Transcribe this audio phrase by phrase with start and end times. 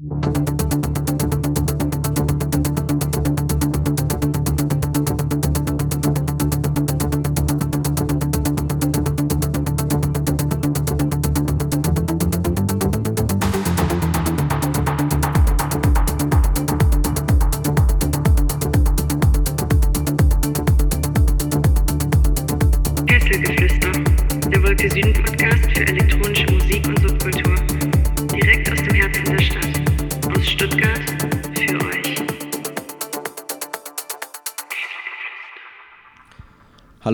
[0.00, 1.07] うん。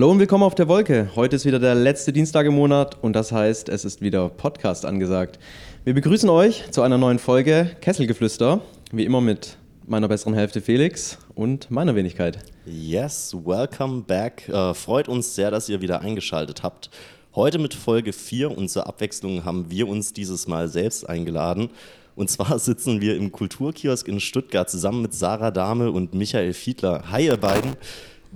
[0.05, 1.09] Hallo und willkommen auf der Wolke.
[1.15, 4.85] Heute ist wieder der letzte Dienstag im Monat und das heißt, es ist wieder Podcast
[4.85, 5.39] angesagt.
[5.83, 11.17] Wir begrüßen euch zu einer neuen Folge Kesselgeflüster, wie immer mit meiner besseren Hälfte Felix
[11.33, 12.37] und meiner Wenigkeit.
[12.67, 14.47] Yes, welcome back.
[14.47, 16.91] Äh, freut uns sehr, dass ihr wieder eingeschaltet habt.
[17.33, 21.71] Heute mit Folge 4 und zur Abwechslung haben wir uns dieses Mal selbst eingeladen.
[22.15, 27.05] Und zwar sitzen wir im Kulturkiosk in Stuttgart zusammen mit Sarah Dahme und Michael Fiedler.
[27.09, 27.75] Hi, ihr beiden.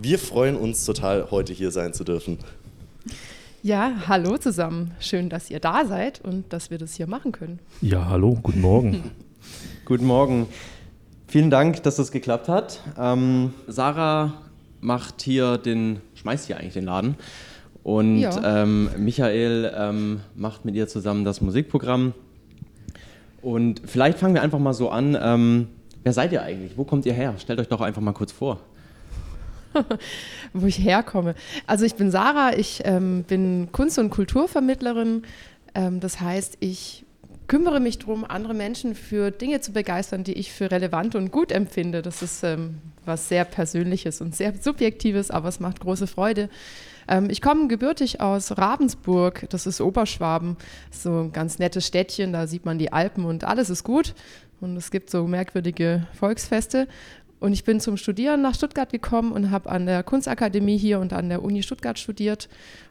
[0.02, 2.38] Wir freuen uns total, heute hier sein zu dürfen.
[3.62, 4.92] Ja, hallo zusammen.
[5.00, 7.60] Schön, dass ihr da seid und dass wir das hier machen können.
[7.82, 9.04] Ja, hallo, guten Morgen.
[9.86, 10.46] Guten Morgen.
[11.28, 12.80] Vielen Dank, dass das geklappt hat.
[12.98, 14.34] Ähm, Sarah
[14.82, 17.16] macht hier den, schmeißt hier eigentlich den Laden.
[17.84, 18.62] Und Ja.
[18.64, 22.14] ähm, Michael ähm, macht mit ihr zusammen das Musikprogramm.
[23.42, 25.18] Und vielleicht fangen wir einfach mal so an.
[25.20, 25.68] Ähm,
[26.04, 26.78] wer seid ihr eigentlich?
[26.78, 27.34] Wo kommt ihr her?
[27.40, 28.60] Stellt euch doch einfach mal kurz vor.
[30.54, 31.36] Wo ich herkomme.
[31.68, 35.24] Also ich bin Sarah, ich ähm, bin Kunst- und Kulturvermittlerin.
[35.76, 37.06] Ähm, das heißt, ich
[37.48, 41.52] kümmere mich darum, andere Menschen für Dinge zu begeistern, die ich für relevant und gut
[41.52, 42.02] empfinde.
[42.02, 46.50] Das ist ähm, was sehr Persönliches und sehr Subjektives, aber es macht große Freude.
[47.08, 50.58] Ähm, ich komme gebürtig aus Ravensburg, das ist Oberschwaben,
[50.92, 54.14] so ein ganz nettes Städtchen, da sieht man die Alpen und alles ist gut.
[54.62, 56.88] Und es gibt so merkwürdige Volksfeste.
[57.40, 61.14] Und ich bin zum Studieren nach Stuttgart gekommen und habe an der Kunstakademie hier und
[61.14, 62.50] an der Uni Stuttgart studiert.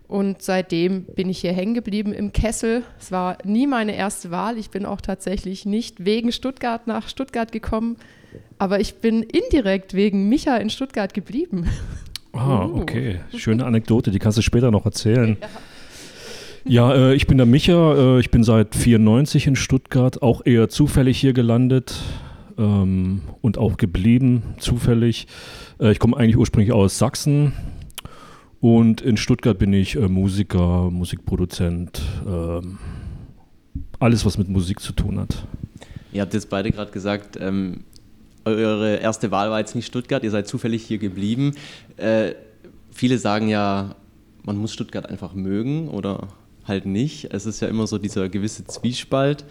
[0.09, 2.83] Und seitdem bin ich hier hängen geblieben im Kessel.
[2.99, 4.57] Es war nie meine erste Wahl.
[4.57, 7.97] Ich bin auch tatsächlich nicht wegen Stuttgart nach Stuttgart gekommen.
[8.59, 11.67] Aber ich bin indirekt wegen Micha in Stuttgart geblieben.
[12.33, 12.81] Ah, Uh.
[12.81, 13.21] okay.
[13.37, 15.37] Schöne Anekdote, die kannst du später noch erzählen.
[16.65, 20.69] Ja, äh, ich bin der Micha, äh, ich bin seit 94 in Stuttgart, auch eher
[20.69, 21.95] zufällig hier gelandet
[22.59, 25.27] ähm, und auch geblieben, zufällig.
[25.81, 27.53] Äh, ich komme eigentlich ursprünglich aus Sachsen
[28.61, 32.79] und in Stuttgart bin ich äh, Musiker, Musikproduzent, ähm,
[34.01, 35.47] alles, was mit Musik zu tun hat.
[36.13, 37.85] Ihr habt jetzt beide gerade gesagt, ähm,
[38.45, 41.55] eure erste Wahl war jetzt nicht Stuttgart, ihr seid zufällig hier geblieben.
[41.97, 42.33] Äh,
[42.91, 43.95] viele sagen ja,
[44.43, 46.29] man muss Stuttgart einfach mögen oder
[46.65, 47.33] halt nicht.
[47.33, 49.45] Es ist ja immer so dieser gewisse Zwiespalt.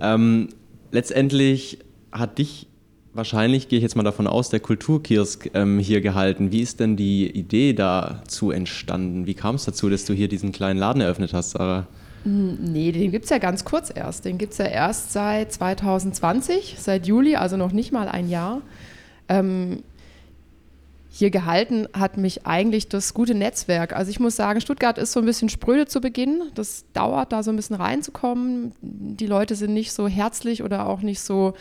[0.00, 0.48] Ähm,
[0.92, 1.78] letztendlich
[2.18, 2.66] hat dich
[3.12, 6.52] wahrscheinlich, gehe ich jetzt mal davon aus, der Kulturkiosk ähm, hier gehalten.
[6.52, 9.26] Wie ist denn die Idee dazu entstanden?
[9.26, 11.86] Wie kam es dazu, dass du hier diesen kleinen Laden eröffnet hast, Sarah?
[12.24, 14.24] Nee, den gibt es ja ganz kurz erst.
[14.24, 18.62] Den gibt es ja erst seit 2020, seit Juli, also noch nicht mal ein Jahr.
[19.28, 19.84] Ähm,
[21.08, 23.94] hier gehalten hat mich eigentlich das gute Netzwerk.
[23.94, 26.42] Also ich muss sagen, Stuttgart ist so ein bisschen spröde zu Beginn.
[26.54, 28.72] Das dauert, da so ein bisschen reinzukommen.
[28.82, 31.54] Die Leute sind nicht so herzlich oder auch nicht so,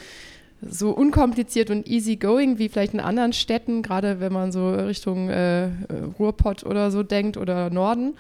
[0.61, 5.69] so unkompliziert und easygoing wie vielleicht in anderen Städten, gerade wenn man so Richtung äh,
[6.17, 8.15] Ruhrpott oder so denkt oder Norden.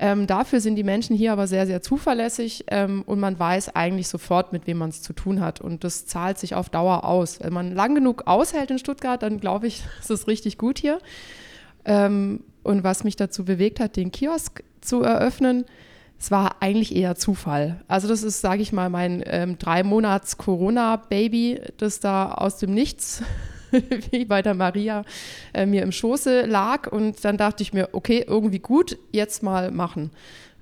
[0.00, 4.06] Ähm, dafür sind die Menschen hier aber sehr, sehr zuverlässig ähm, und man weiß eigentlich
[4.06, 5.60] sofort, mit wem man es zu tun hat.
[5.60, 7.40] Und das zahlt sich auf Dauer aus.
[7.40, 11.00] Wenn man lang genug aushält in Stuttgart, dann glaube ich, ist es richtig gut hier.
[11.84, 15.64] Ähm, und was mich dazu bewegt hat, den Kiosk zu eröffnen,
[16.20, 17.80] es war eigentlich eher Zufall.
[17.86, 22.74] Also das ist, sage ich mal, mein ähm, drei Monats Corona-Baby, das da aus dem
[22.74, 23.22] Nichts
[24.10, 25.04] wie bei der Maria
[25.54, 29.70] äh, mir im Schoße lag und dann dachte ich mir, okay, irgendwie gut, jetzt mal
[29.70, 30.10] machen.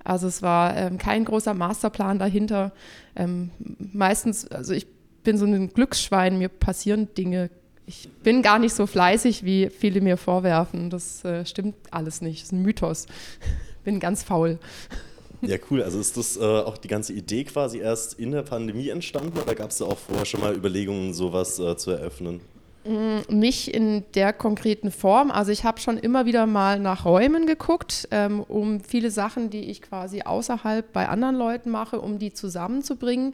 [0.03, 2.71] Also es war ähm, kein großer Masterplan dahinter.
[3.15, 3.49] Ähm,
[3.93, 4.87] meistens, also ich
[5.23, 7.49] bin so ein Glücksschwein, mir passieren Dinge.
[7.85, 10.89] Ich bin gar nicht so fleißig, wie viele mir vorwerfen.
[10.89, 12.41] Das äh, stimmt alles nicht.
[12.41, 13.07] Das ist ein Mythos.
[13.83, 14.59] bin ganz faul.
[15.41, 15.83] Ja, cool.
[15.83, 19.53] Also ist das äh, auch die ganze Idee quasi erst in der Pandemie entstanden oder
[19.55, 22.41] gab es da auch vorher schon mal Überlegungen, sowas äh, zu eröffnen?
[23.29, 25.29] Nicht in der konkreten Form.
[25.29, 29.69] Also ich habe schon immer wieder mal nach Räumen geguckt, ähm, um viele Sachen, die
[29.69, 33.33] ich quasi außerhalb bei anderen Leuten mache, um die zusammenzubringen.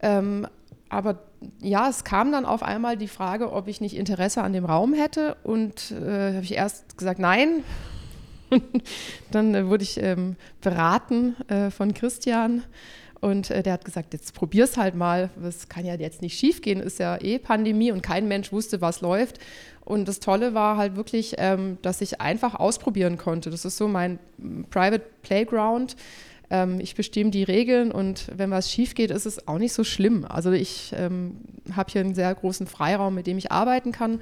[0.00, 0.46] Ähm,
[0.88, 1.18] aber
[1.60, 4.94] ja, es kam dann auf einmal die Frage, ob ich nicht Interesse an dem Raum
[4.94, 5.36] hätte.
[5.42, 7.64] Und äh, habe ich erst gesagt, nein.
[9.30, 12.62] dann äh, wurde ich ähm, beraten äh, von Christian
[13.20, 15.30] Und äh, der hat gesagt, jetzt probier's halt mal.
[15.40, 18.80] Das kann ja jetzt nicht schief gehen, ist ja eh Pandemie und kein Mensch wusste,
[18.80, 19.38] was läuft.
[19.84, 23.50] Und das Tolle war halt wirklich, ähm, dass ich einfach ausprobieren konnte.
[23.50, 24.18] Das ist so mein
[24.70, 25.96] Private Playground.
[26.52, 29.84] Ähm, ich bestimme die Regeln und wenn was schief geht, ist es auch nicht so
[29.84, 30.26] schlimm.
[30.28, 31.38] Also ich ähm,
[31.74, 34.20] habe hier einen sehr großen Freiraum, mit dem ich arbeiten kann.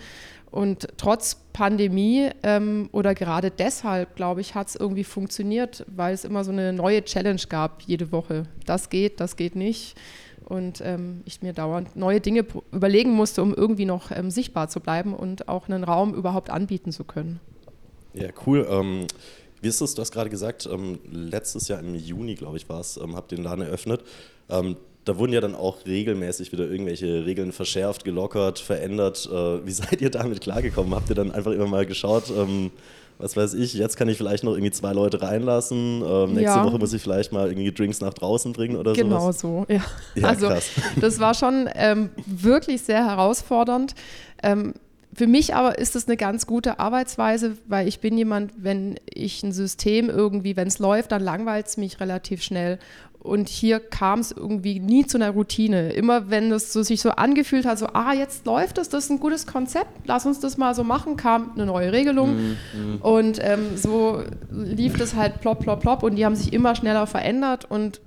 [0.53, 6.25] Und trotz Pandemie ähm, oder gerade deshalb, glaube ich, hat es irgendwie funktioniert, weil es
[6.25, 8.44] immer so eine neue Challenge gab jede Woche.
[8.65, 9.97] Das geht, das geht nicht
[10.44, 14.81] und ähm, ich mir dauernd neue Dinge überlegen musste, um irgendwie noch ähm, sichtbar zu
[14.81, 17.41] bleiben und auch einen Raum überhaupt anbieten zu können.
[18.15, 18.67] Ja, cool.
[19.61, 22.69] Ähm, wie ist es, du hast gerade gesagt, ähm, letztes Jahr im Juni, glaube ich,
[22.69, 24.03] war es, ähm, habt den Laden eröffnet.
[24.49, 29.29] Ähm, da wurden ja dann auch regelmäßig wieder irgendwelche Regeln verschärft, gelockert, verändert.
[29.33, 30.95] Äh, wie seid ihr damit klargekommen?
[30.95, 32.25] Habt ihr dann einfach immer mal geschaut,
[33.21, 36.65] was weiß ich, jetzt kann ich vielleicht noch irgendwie zwei Leute reinlassen, ähm, nächste ja.
[36.65, 39.03] Woche muss ich vielleicht mal irgendwie Drinks nach draußen bringen oder so.
[39.03, 39.41] Genau sowas.
[39.41, 39.85] so, ja.
[40.15, 40.71] ja also krass.
[40.99, 43.95] das war schon ähm, wirklich sehr herausfordernd.
[44.43, 44.73] Ähm,
[45.12, 49.43] für mich aber ist es eine ganz gute Arbeitsweise, weil ich bin jemand, wenn ich
[49.43, 52.79] ein System irgendwie, wenn es läuft, dann langweilt es mich relativ schnell.
[53.19, 55.93] Und hier kam es irgendwie nie zu einer Routine.
[55.93, 59.11] Immer wenn es so, sich so angefühlt hat, so, ah, jetzt läuft es, das ist
[59.11, 62.37] ein gutes Konzept, lass uns das mal so machen, kam eine neue Regelung.
[62.37, 62.97] Mhm, mhm.
[63.03, 66.03] und ähm, so lief das halt plopp, plopp, plopp.
[66.03, 67.67] Und die haben sich immer schneller verändert.
[67.69, 68.01] Und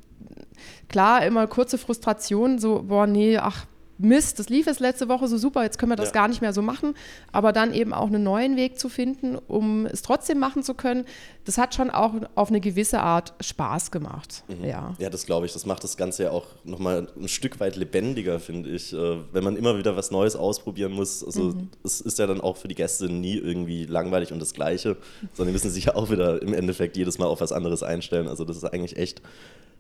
[0.88, 3.66] klar, immer kurze Frustration, so, boah, nee, ach,
[4.00, 6.14] Mist, das lief jetzt letzte Woche so super, jetzt können wir das ja.
[6.14, 6.96] gar nicht mehr so machen.
[7.32, 11.06] Aber dann eben auch einen neuen Weg zu finden, um es trotzdem machen zu können,
[11.46, 14.44] das hat schon auch auf eine gewisse Art Spaß gemacht.
[14.48, 14.66] Mhm.
[14.66, 14.94] Ja.
[14.98, 15.54] ja, das glaube ich.
[15.54, 18.94] Das macht das Ganze ja auch nochmal ein Stück weit lebendiger, finde ich.
[18.94, 21.24] Äh, wenn man immer wieder was Neues ausprobieren muss.
[21.24, 21.70] Also mhm.
[21.84, 24.98] es ist ja dann auch für die Gäste nie irgendwie langweilig und das Gleiche,
[25.34, 28.28] sondern die müssen sich ja auch wieder im Endeffekt jedes Mal auf was anderes einstellen.
[28.28, 29.22] Also das ist eigentlich echt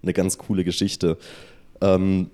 [0.03, 1.17] eine ganz coole Geschichte.
[1.81, 2.29] Ähm,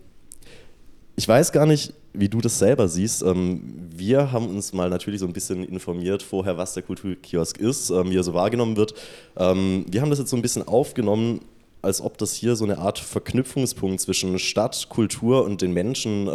[1.20, 3.24] ich weiß gar nicht, wie du das selber siehst.
[3.24, 7.90] Ähm, wir haben uns mal natürlich so ein bisschen informiert vorher, was der Kulturkiosk ist,
[7.90, 8.94] ähm, wie er so wahrgenommen wird.
[9.36, 11.42] Ähm, wir haben das jetzt so ein bisschen aufgenommen,
[11.82, 16.28] als ob das hier so eine Art Verknüpfungspunkt zwischen Stadt, Kultur und den Menschen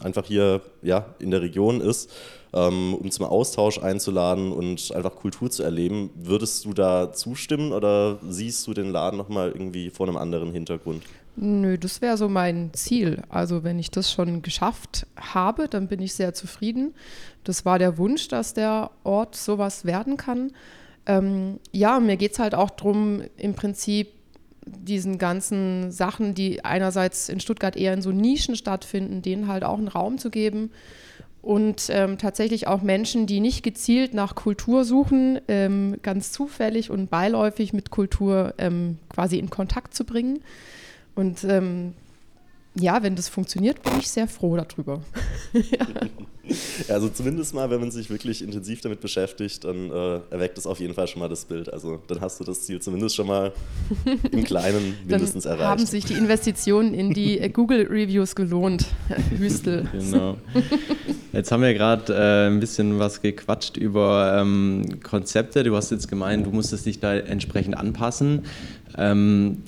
[0.00, 2.10] einfach hier ja, in der Region ist,
[2.50, 6.10] um zum Austausch einzuladen und einfach Kultur zu erleben.
[6.16, 11.04] Würdest du da zustimmen oder siehst du den Laden nochmal irgendwie vor einem anderen Hintergrund?
[11.40, 13.22] Nö, das wäre so mein Ziel.
[13.28, 16.94] Also wenn ich das schon geschafft habe, dann bin ich sehr zufrieden.
[17.44, 20.50] Das war der Wunsch, dass der Ort sowas werden kann.
[21.06, 24.08] Ähm, ja, mir geht es halt auch darum, im Prinzip
[24.66, 29.78] diesen ganzen Sachen, die einerseits in Stuttgart eher in so Nischen stattfinden, denen halt auch
[29.78, 30.72] einen Raum zu geben
[31.40, 37.10] und ähm, tatsächlich auch Menschen, die nicht gezielt nach Kultur suchen, ähm, ganz zufällig und
[37.10, 40.40] beiläufig mit Kultur ähm, quasi in Kontakt zu bringen.
[41.18, 41.94] Und ähm,
[42.78, 45.02] ja, wenn das funktioniert, bin ich sehr froh darüber.
[45.52, 45.84] ja.
[46.88, 50.78] Also zumindest mal, wenn man sich wirklich intensiv damit beschäftigt, dann äh, erweckt es auf
[50.78, 51.72] jeden Fall schon mal das Bild.
[51.72, 53.52] Also dann hast du das Ziel zumindest schon mal
[54.30, 55.68] im Kleinen mindestens dann erreicht.
[55.68, 58.86] haben sich die Investitionen in die äh, Google-Reviews gelohnt,
[59.36, 59.88] Hüstel.
[59.90, 60.36] Genau.
[61.32, 65.64] Jetzt haben wir gerade äh, ein bisschen was gequatscht über ähm, Konzepte.
[65.64, 68.44] Du hast jetzt gemeint, du musstest dich da entsprechend anpassen.
[68.96, 69.64] Ähm,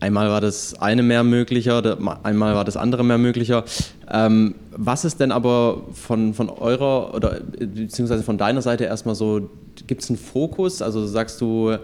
[0.00, 3.64] Einmal war das eine mehr möglicher, einmal war das andere mehr möglicher.
[4.10, 9.50] Ähm, was ist denn aber von, von eurer oder beziehungsweise von deiner Seite erstmal so,
[9.88, 10.82] gibt es einen Fokus?
[10.82, 11.78] Also sagst du,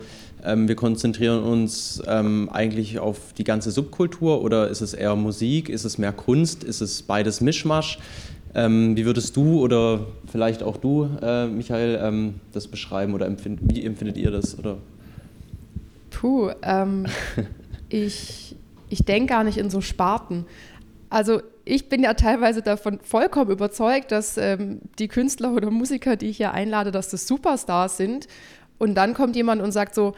[0.45, 5.69] ähm, wir konzentrieren uns ähm, eigentlich auf die ganze Subkultur oder ist es eher Musik,
[5.69, 7.99] ist es mehr Kunst, ist es beides Mischmasch?
[8.55, 13.59] Ähm, wie würdest du oder vielleicht auch du, äh, Michael, ähm, das beschreiben oder empfind,
[13.63, 14.57] wie empfindet ihr das?
[14.57, 14.77] Oder?
[16.11, 17.07] Puh, ähm,
[17.95, 18.57] ich,
[18.89, 20.47] ich denke gar nicht in so Sparten.
[21.11, 26.27] Also ich bin ja teilweise davon vollkommen überzeugt, dass ähm, die Künstler oder Musiker, die
[26.27, 28.27] ich hier einlade, dass das Superstars sind.
[28.79, 30.15] Und dann kommt jemand und sagt so,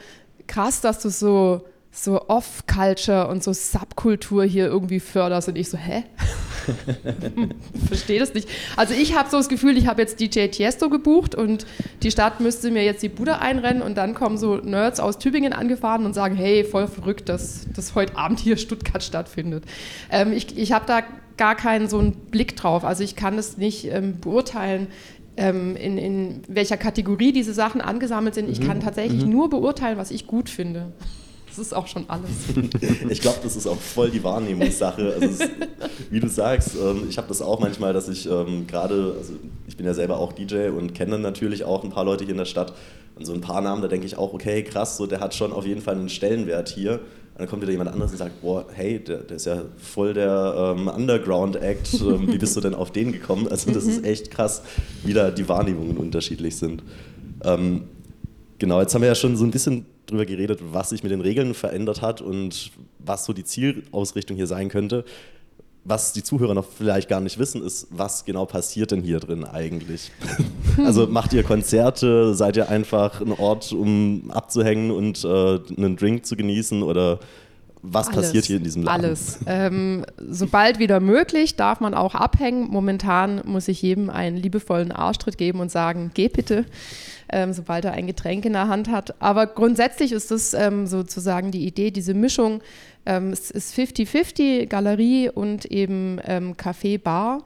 [0.47, 5.47] krass, dass du so so Off-Culture und so Subkultur hier irgendwie förderst.
[5.47, 6.03] Und ich so, hä?
[7.87, 8.49] Verstehe das nicht.
[8.75, 11.65] Also ich habe so das Gefühl, ich habe jetzt DJ Tiesto gebucht und
[12.03, 15.53] die Stadt müsste mir jetzt die Bude einrennen und dann kommen so Nerds aus Tübingen
[15.53, 19.63] angefahren und sagen, hey, voll verrückt, dass das heute Abend hier Stuttgart stattfindet.
[20.11, 21.01] Ähm, ich ich habe da
[21.37, 22.83] gar keinen so einen Blick drauf.
[22.83, 24.87] Also ich kann es nicht ähm, beurteilen,
[25.37, 28.49] ähm, in, in welcher Kategorie diese Sachen angesammelt sind.
[28.49, 28.67] Ich mhm.
[28.67, 29.31] kann tatsächlich mhm.
[29.31, 30.91] nur beurteilen, was ich gut finde.
[31.57, 32.29] Das ist auch schon alles.
[33.09, 35.13] ich glaube, das ist auch voll die Wahrnehmungssache.
[35.19, 35.49] Also ist,
[36.11, 39.33] wie du sagst, ähm, ich habe das auch manchmal, dass ich ähm, gerade, also
[39.67, 42.37] ich bin ja selber auch DJ und kenne natürlich auch ein paar Leute hier in
[42.37, 42.73] der Stadt.
[43.15, 45.51] Und so ein paar Namen, da denke ich auch, okay, krass, so der hat schon
[45.51, 46.93] auf jeden Fall einen Stellenwert hier.
[46.93, 50.13] Und dann kommt wieder jemand anderes und sagt, boah, hey, der, der ist ja voll
[50.13, 53.47] der ähm, Underground-Act, ähm, wie bist du denn auf den gekommen?
[53.47, 54.61] Also das ist echt krass,
[55.03, 56.83] wie da die Wahrnehmungen unterschiedlich sind.
[57.43, 57.85] Ähm,
[58.59, 61.21] genau, jetzt haben wir ja schon so ein bisschen drüber geredet, was sich mit den
[61.21, 65.05] Regeln verändert hat und was so die Zielausrichtung hier sein könnte.
[65.83, 69.45] Was die Zuhörer noch vielleicht gar nicht wissen, ist, was genau passiert denn hier drin
[69.45, 70.11] eigentlich?
[70.83, 76.25] also macht ihr Konzerte, seid ihr einfach ein Ort, um abzuhängen und äh, einen Drink
[76.25, 77.19] zu genießen oder
[77.81, 78.27] was Alles.
[78.27, 79.05] passiert hier in diesem Laden?
[79.05, 79.39] Alles.
[79.45, 82.69] Ähm, sobald wieder möglich, darf man auch abhängen.
[82.69, 86.65] Momentan muss ich jedem einen liebevollen Arschtritt geben und sagen, geh bitte,
[87.29, 89.21] ähm, sobald er ein Getränk in der Hand hat.
[89.21, 92.61] Aber grundsätzlich ist das ähm, sozusagen die Idee, diese Mischung.
[93.05, 97.43] Ähm, es ist 50-50, Galerie und eben ähm, Café, Bar.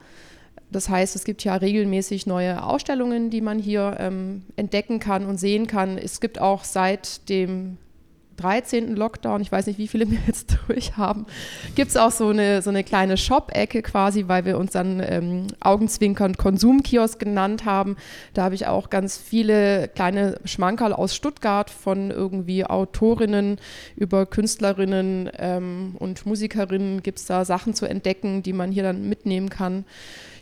[0.70, 5.38] Das heißt, es gibt ja regelmäßig neue Ausstellungen, die man hier ähm, entdecken kann und
[5.38, 5.98] sehen kann.
[5.98, 7.76] Es gibt auch seit dem
[8.36, 8.96] 13.
[8.96, 11.26] Lockdown, ich weiß nicht, wie viele wir jetzt durch haben,
[11.74, 15.46] gibt es auch so eine, so eine kleine Shop-Ecke quasi, weil wir uns dann ähm,
[15.60, 17.96] Augenzwinkern Konsumkiosk genannt haben.
[18.34, 23.58] Da habe ich auch ganz viele kleine Schmankerl aus Stuttgart von irgendwie Autorinnen
[23.96, 29.08] über Künstlerinnen ähm, und Musikerinnen gibt es da Sachen zu entdecken, die man hier dann
[29.08, 29.84] mitnehmen kann.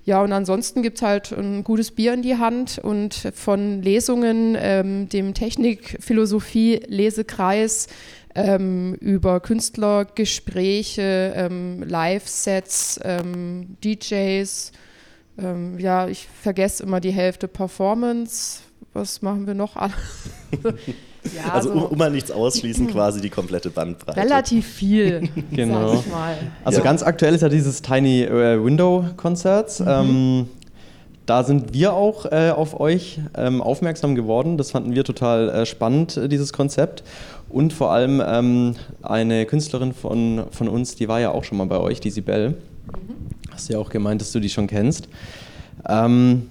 [0.04, 4.56] Ja, und ansonsten gibt es halt ein gutes Bier in die Hand und von Lesungen,
[4.58, 7.88] ähm, dem Technik-Philosophie-Lesekreis
[8.34, 14.72] ähm, über Künstlergespräche, ähm, Live-Sets, ähm, DJs.
[15.38, 18.60] Ähm, ja, ich vergesse immer die Hälfte Performance.
[18.92, 19.76] Was machen wir noch?
[21.36, 24.18] Ja, also, um, um, mal nichts ausschließen, quasi die komplette Bandbreite.
[24.18, 25.88] Relativ viel, genau.
[25.96, 26.38] sag ich mal.
[26.64, 26.84] Also Ja.
[26.84, 29.82] ganz aktuell ist ja dieses Tiny äh, Window Concerts.
[29.86, 30.48] Ähm,
[31.26, 34.56] da sind wir auch äh, auf euch ähm, aufmerksam geworden.
[34.58, 37.04] Das fanden wir total äh, spannend, äh, dieses Konzept.
[37.48, 41.66] Und vor allem ähm, eine Künstlerin von, von uns, die war ja auch schon mal
[41.66, 42.56] bei euch, die Sibel.
[43.50, 45.08] Hast du ja auch gemeint, dass du die schon kennst.
[45.88, 46.48] Ähm,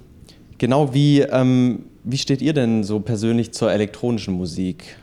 [0.57, 4.97] genau, wie, ähm, wie steht ihr denn so persönlich zur elektronischen Musik?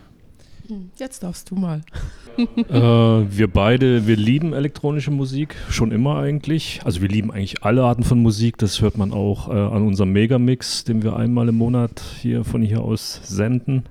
[0.97, 1.83] Jetzt darfst du mal.
[2.39, 6.81] Äh, wir beide, wir lieben elektronische Musik, schon immer eigentlich.
[6.85, 8.59] Also wir lieben eigentlich alle Arten von Musik.
[8.59, 12.61] Das hört man auch äh, an unserem Megamix, den wir einmal im Monat hier von
[12.61, 13.85] hier aus senden.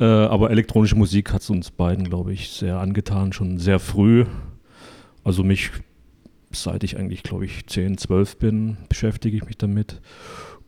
[0.00, 4.24] Äh, aber elektronische Musik hat es uns beiden, glaube ich, sehr angetan, schon sehr früh.
[5.22, 5.70] Also mich,
[6.50, 10.00] seit ich eigentlich, glaube ich, 10, 12 bin, beschäftige ich mich damit.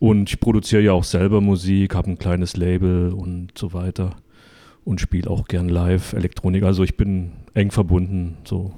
[0.05, 4.11] Und ich produziere ja auch selber Musik, habe ein kleines Label und so weiter
[4.85, 6.63] und spiele auch gern live Elektronik.
[6.63, 8.37] Also ich bin eng verbunden.
[8.45, 8.73] So.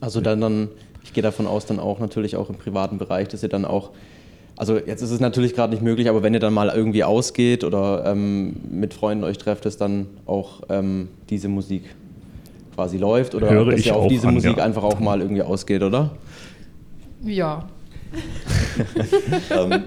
[0.00, 0.68] Also dann, dann
[1.02, 3.90] ich gehe davon aus, dann auch natürlich auch im privaten Bereich, dass ihr dann auch,
[4.56, 7.62] also jetzt ist es natürlich gerade nicht möglich, aber wenn ihr dann mal irgendwie ausgeht
[7.62, 11.94] oder ähm, mit Freunden euch trefft, dass dann auch ähm, diese Musik
[12.74, 14.64] quasi läuft oder Höre dass ich ihr auf auch diese an, Musik ja.
[14.64, 16.16] einfach auch mal irgendwie ausgeht, oder?
[17.22, 17.68] Ja.
[19.50, 19.82] ähm,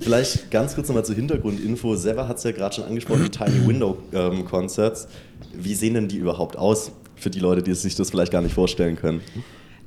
[0.00, 1.96] vielleicht ganz kurz nochmal zur Hintergrundinfo.
[1.96, 5.08] Seva hat es ja gerade schon angesprochen, die Tiny Window ähm, Concerts.
[5.52, 8.54] Wie sehen denn die überhaupt aus für die Leute, die sich das vielleicht gar nicht
[8.54, 9.20] vorstellen können?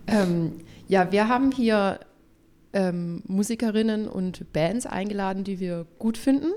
[0.07, 0.53] Ähm,
[0.87, 1.99] ja, wir haben hier
[2.73, 6.51] ähm, Musikerinnen und Bands eingeladen, die wir gut finden.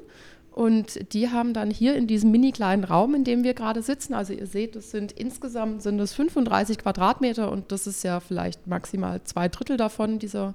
[0.52, 4.12] Und die haben dann hier in diesem mini kleinen Raum, in dem wir gerade sitzen,
[4.12, 8.66] also ihr seht, es sind insgesamt sind es 35 Quadratmeter und das ist ja vielleicht
[8.66, 10.52] maximal zwei Drittel davon, dieser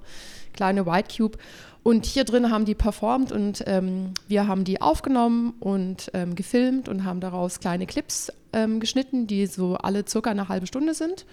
[0.52, 1.38] kleine White Cube.
[1.82, 6.88] Und hier drin haben die performt und ähm, wir haben die aufgenommen und ähm, gefilmt
[6.88, 11.24] und haben daraus kleine Clips ähm, geschnitten, die so alle circa eine halbe Stunde sind.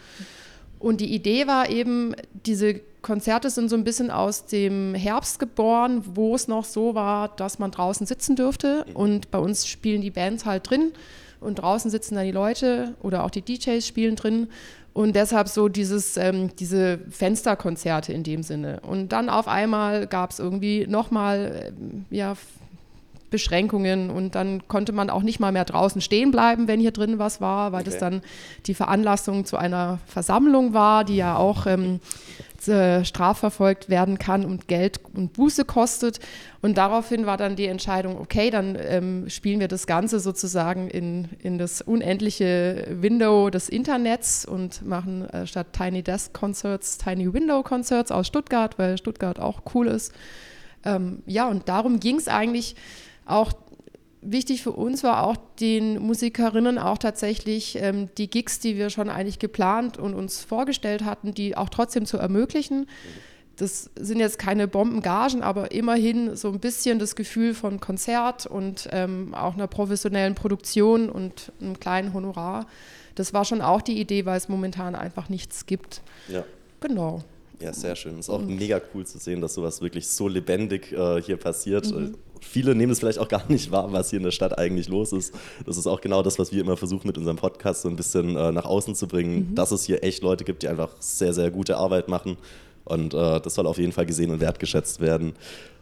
[0.80, 2.16] Und die Idee war eben,
[2.46, 7.30] diese Konzerte sind so ein bisschen aus dem Herbst geboren, wo es noch so war,
[7.30, 8.86] dass man draußen sitzen dürfte.
[8.94, 10.92] Und bei uns spielen die Bands halt drin
[11.40, 14.48] und draußen sitzen dann die Leute oder auch die DJs spielen drin.
[14.94, 18.80] Und deshalb so dieses, ähm, diese Fensterkonzerte in dem Sinne.
[18.82, 22.36] Und dann auf einmal gab es irgendwie nochmal ähm, ja,
[23.30, 27.20] Beschränkungen und dann konnte man auch nicht mal mehr draußen stehen bleiben, wenn hier drin
[27.20, 28.10] was war, weil das Okay.
[28.12, 28.22] dann
[28.66, 32.00] die Veranlassung zu einer Versammlung war, die ja auch ähm,
[32.68, 36.20] äh, strafverfolgt werden kann und Geld und Buße kostet.
[36.62, 41.28] Und daraufhin war dann die Entscheidung, okay, dann ähm, spielen wir das Ganze sozusagen in,
[41.44, 47.62] in das unendliche Window des Internets und machen äh, statt Tiny Desk Concerts Tiny Window
[47.62, 50.12] Concerts aus Stuttgart, weil Stuttgart auch cool ist.
[50.84, 52.76] Ähm, ja, und darum ging es eigentlich
[53.26, 53.54] auch
[54.22, 59.10] wichtig für uns war auch den Musikerinnen auch tatsächlich ähm, die Gigs, die wir schon
[59.10, 62.88] eigentlich geplant und uns vorgestellt hatten, die auch trotzdem zu ermöglichen.
[63.58, 68.90] Das sind jetzt keine Bombengagen, aber immerhin so ein bisschen das Gefühl von Konzert und
[68.92, 72.68] ähm, auch einer professionellen Produktion und einem kleinen Honorar,
[73.16, 76.02] das war schon auch die Idee, weil es momentan einfach nichts gibt.
[76.28, 76.44] Ja.
[76.82, 77.24] Genau.
[77.62, 78.20] Ja, sehr schön.
[78.20, 81.90] Ist auch mega cool zu sehen, dass sowas wirklich so lebendig äh, hier passiert.
[81.90, 82.16] Mhm.
[82.50, 85.12] Viele nehmen es vielleicht auch gar nicht wahr, was hier in der Stadt eigentlich los
[85.12, 85.34] ist.
[85.66, 88.36] Das ist auch genau das, was wir immer versuchen mit unserem Podcast so ein bisschen
[88.36, 89.56] äh, nach außen zu bringen, mhm.
[89.56, 92.38] dass es hier echt Leute gibt, die einfach sehr, sehr gute Arbeit machen.
[92.86, 95.34] Und äh, das soll auf jeden Fall gesehen und wertgeschätzt werden.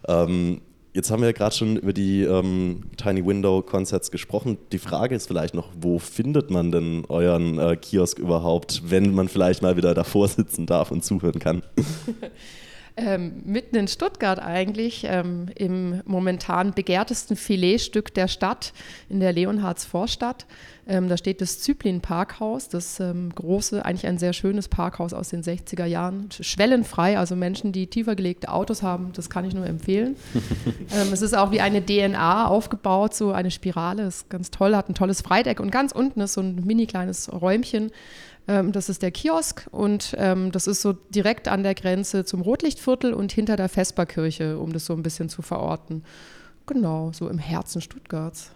[0.08, 0.62] Ähm,
[0.96, 4.60] Jetzt haben wir ja gerade schon über die ähm, Tiny Window Concerts gesprochen.
[4.72, 9.28] Die Frage ist vielleicht noch, wo findet man denn euren äh, Kiosk überhaupt, wenn man
[9.28, 11.64] vielleicht mal wieder davor sitzen darf und zuhören kann?
[12.96, 18.74] ähm, mitten in Stuttgart eigentlich, ähm, im momentan begehrtesten Filetstück der Stadt,
[19.10, 20.46] in der Leonhards Vorstadt.
[20.86, 25.30] Ähm, da steht das Zyplin Parkhaus, das ähm, große, eigentlich ein sehr schönes Parkhaus aus
[25.30, 29.66] den 60er Jahren, schwellenfrei, also Menschen, die tiefer gelegte Autos haben, das kann ich nur
[29.66, 30.16] empfehlen.
[30.94, 34.90] Ähm, es ist auch wie eine DNA aufgebaut, so eine Spirale, ist ganz toll, hat
[34.90, 37.92] ein tolles Freideck und ganz unten ist so ein mini kleines Räumchen,
[38.48, 42.42] ähm, das ist der Kiosk und ähm, das ist so direkt an der Grenze zum
[42.42, 46.04] Rotlichtviertel und hinter der Vesperkirche, um das so ein bisschen zu verorten.
[46.66, 48.52] Genau, so im Herzen Stuttgarts.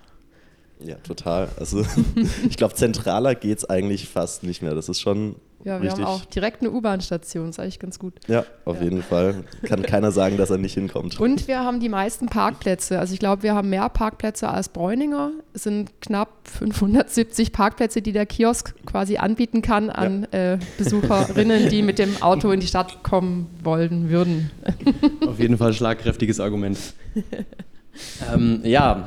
[0.80, 1.50] Ja, total.
[1.58, 1.86] Also
[2.50, 4.76] ich glaube, zentraler geht es eigentlich fast nicht mehr.
[4.76, 5.36] Das ist schon
[5.68, 6.06] ja, wir Richtig.
[6.06, 8.14] haben auch direkt eine U-Bahn-Station, ist eigentlich ganz gut.
[8.28, 8.84] Ja, auf ja.
[8.84, 9.44] jeden Fall.
[9.64, 11.20] Kann keiner sagen, dass er nicht hinkommt.
[11.20, 12.98] Und wir haben die meisten Parkplätze.
[12.98, 15.32] Also ich glaube, wir haben mehr Parkplätze als Bräuninger.
[15.54, 20.54] Es sind knapp 570 Parkplätze, die der Kiosk quasi anbieten kann an ja.
[20.54, 24.50] äh, Besucherinnen, die mit dem Auto in die Stadt kommen wollen würden.
[25.28, 26.80] Auf jeden Fall schlagkräftiges Argument.
[28.34, 29.04] ähm, ja,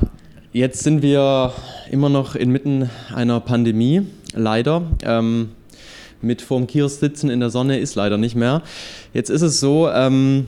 [0.53, 1.53] jetzt sind wir
[1.89, 4.83] immer noch inmitten einer Pandemie, leider.
[5.03, 5.53] Ähm,
[6.21, 8.61] mit vorm Kiosk sitzen in der Sonne ist leider nicht mehr.
[9.13, 10.47] Jetzt ist es so, ähm,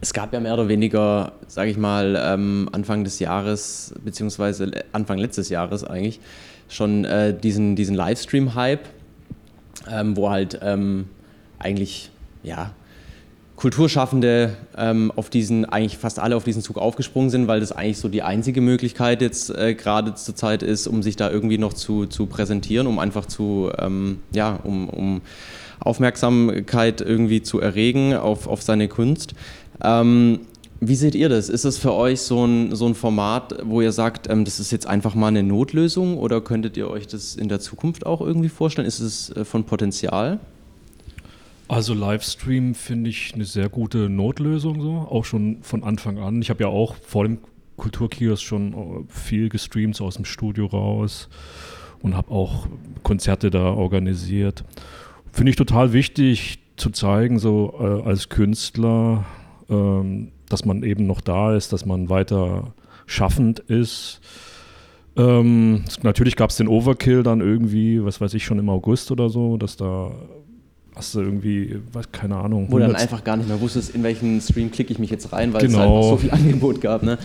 [0.00, 5.18] es gab ja mehr oder weniger, sage ich mal, ähm, Anfang des Jahres, beziehungsweise Anfang
[5.18, 6.20] letztes Jahres eigentlich,
[6.68, 8.84] schon äh, diesen, diesen Livestream-Hype,
[9.90, 11.06] ähm, wo halt ähm,
[11.58, 12.10] eigentlich,
[12.42, 12.72] ja,
[13.56, 17.98] Kulturschaffende ähm, auf diesen, eigentlich fast alle auf diesen Zug aufgesprungen sind, weil das eigentlich
[17.98, 21.72] so die einzige Möglichkeit jetzt äh, gerade zur Zeit ist, um sich da irgendwie noch
[21.72, 25.22] zu, zu präsentieren, um einfach zu, ähm, ja, um, um
[25.80, 29.34] Aufmerksamkeit irgendwie zu erregen auf, auf seine Kunst.
[29.82, 30.40] Ähm,
[30.80, 31.48] wie seht ihr das?
[31.48, 34.70] Ist das für euch so ein, so ein Format, wo ihr sagt, ähm, das ist
[34.70, 38.50] jetzt einfach mal eine Notlösung oder könntet ihr euch das in der Zukunft auch irgendwie
[38.50, 38.86] vorstellen?
[38.86, 40.40] Ist es äh, von Potenzial?
[41.68, 46.40] Also Livestream finde ich eine sehr gute Notlösung, so auch schon von Anfang an.
[46.40, 47.38] Ich habe ja auch vor dem
[47.76, 51.28] Kulturkiosk schon äh, viel gestreamt, so aus dem Studio raus
[52.02, 52.68] und habe auch
[53.02, 54.64] Konzerte da organisiert.
[55.32, 59.24] Finde ich total wichtig zu zeigen, so äh, als Künstler,
[59.68, 62.74] ähm, dass man eben noch da ist, dass man weiter
[63.06, 64.20] schaffend ist.
[65.16, 69.28] Ähm, natürlich gab es den Overkill dann irgendwie, was weiß ich, schon im August oder
[69.30, 70.12] so, dass da
[70.96, 72.68] hast du irgendwie, was, keine Ahnung.
[72.70, 75.30] Wo du dann einfach gar nicht mehr wusstest, in welchen Stream klicke ich mich jetzt
[75.30, 75.78] rein, weil genau.
[75.78, 77.02] es einfach so viel Angebot gab.
[77.02, 77.18] Ne?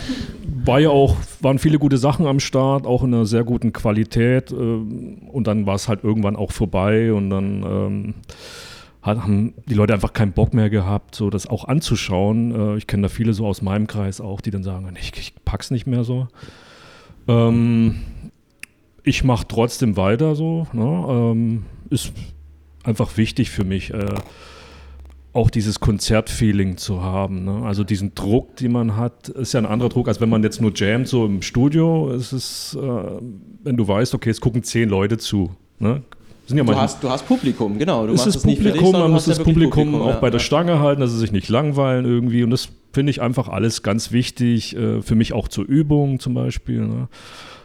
[0.65, 4.51] War ja auch, waren viele gute Sachen am Start, auch in einer sehr guten Qualität.
[4.51, 8.13] Äh, und dann war es halt irgendwann auch vorbei und dann ähm,
[9.01, 12.73] haben die Leute einfach keinen Bock mehr gehabt, so das auch anzuschauen.
[12.73, 15.33] Äh, ich kenne da viele so aus meinem Kreis auch, die dann sagen, ich, ich
[15.45, 16.27] pack's nicht mehr so.
[17.29, 18.01] Ähm,
[19.03, 20.67] ich mache trotzdem weiter so.
[20.73, 21.05] Ne?
[21.09, 22.11] Ähm, ist
[22.83, 24.15] einfach wichtig für mich, äh,
[25.33, 27.45] auch dieses Konzertfeeling zu haben.
[27.45, 27.63] Ne?
[27.65, 30.59] Also diesen Druck, den man hat, ist ja ein anderer Druck, als wenn man jetzt
[30.59, 32.11] nur jammt, so im Studio.
[32.11, 33.21] Es ist, äh,
[33.63, 35.51] wenn du weißt, okay, es gucken zehn Leute zu.
[35.79, 36.01] Ne?
[36.47, 38.05] Ja du, hast, du hast Publikum, genau.
[38.07, 40.79] Du ist das Publikum, dich, man muss das Publikum, Publikum, auch ja, bei der Stange
[40.79, 42.43] halten, dass sie sich nicht langweilen irgendwie.
[42.43, 44.75] Und das finde ich einfach alles ganz wichtig.
[44.75, 46.81] Äh, für mich auch zur Übung zum Beispiel.
[46.81, 47.07] Ne?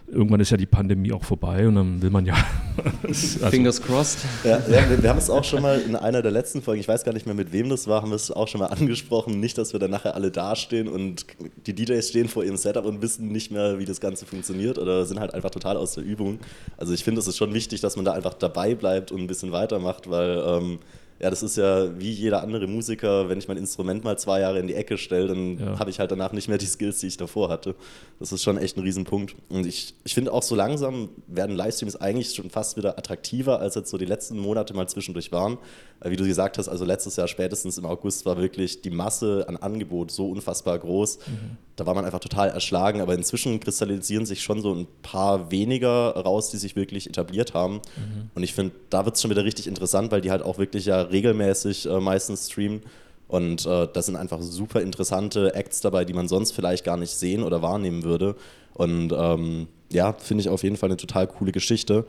[0.09, 2.35] Irgendwann ist ja die Pandemie auch vorbei und dann will man ja.
[3.03, 4.21] also Fingers crossed.
[4.45, 6.88] Ja, ja wir, wir, haben es auch schon mal in einer der letzten Folgen, ich
[6.88, 9.40] weiß gar nicht mehr mit wem das war, haben wir es auch schon mal angesprochen.
[9.40, 11.27] Nicht, dass wir dann nachher alle dastehen und
[11.66, 15.05] die DJs stehen vor ihrem Setup und wissen nicht mehr, wie das Ganze funktioniert oder
[15.05, 16.38] sind halt einfach total aus der Übung.
[16.77, 19.27] Also ich finde, es ist schon wichtig, dass man da einfach dabei bleibt und ein
[19.27, 20.42] bisschen weitermacht, weil.
[20.47, 20.79] Ähm,
[21.18, 24.59] ja, das ist ja wie jeder andere Musiker, wenn ich mein Instrument mal zwei Jahre
[24.59, 25.79] in die Ecke stelle, dann ja.
[25.79, 27.74] habe ich halt danach nicht mehr die Skills, die ich davor hatte.
[28.18, 29.35] Das ist schon echt ein Riesenpunkt.
[29.48, 33.74] Und ich, ich finde auch so langsam werden Livestreams eigentlich schon fast wieder attraktiver, als
[33.74, 35.59] jetzt so die letzten Monate mal zwischendurch waren.
[36.05, 39.57] Wie du gesagt hast, also letztes Jahr spätestens im August war wirklich die Masse an
[39.57, 41.19] Angebot so unfassbar groß.
[41.27, 41.57] Mhm.
[41.77, 46.11] Da war man einfach total erschlagen, aber inzwischen kristallisieren sich schon so ein paar weniger
[46.15, 47.75] raus, die sich wirklich etabliert haben.
[47.75, 48.31] Mhm.
[48.35, 50.85] Und ich finde, da wird es schon wieder richtig interessant, weil die halt auch wirklich
[50.85, 52.83] ja regelmäßig äh, meistens streamen.
[53.29, 57.13] Und äh, da sind einfach super interessante Acts dabei, die man sonst vielleicht gar nicht
[57.13, 58.37] sehen oder wahrnehmen würde.
[58.75, 62.05] Und ähm, ja, finde ich auf jeden Fall eine total coole Geschichte.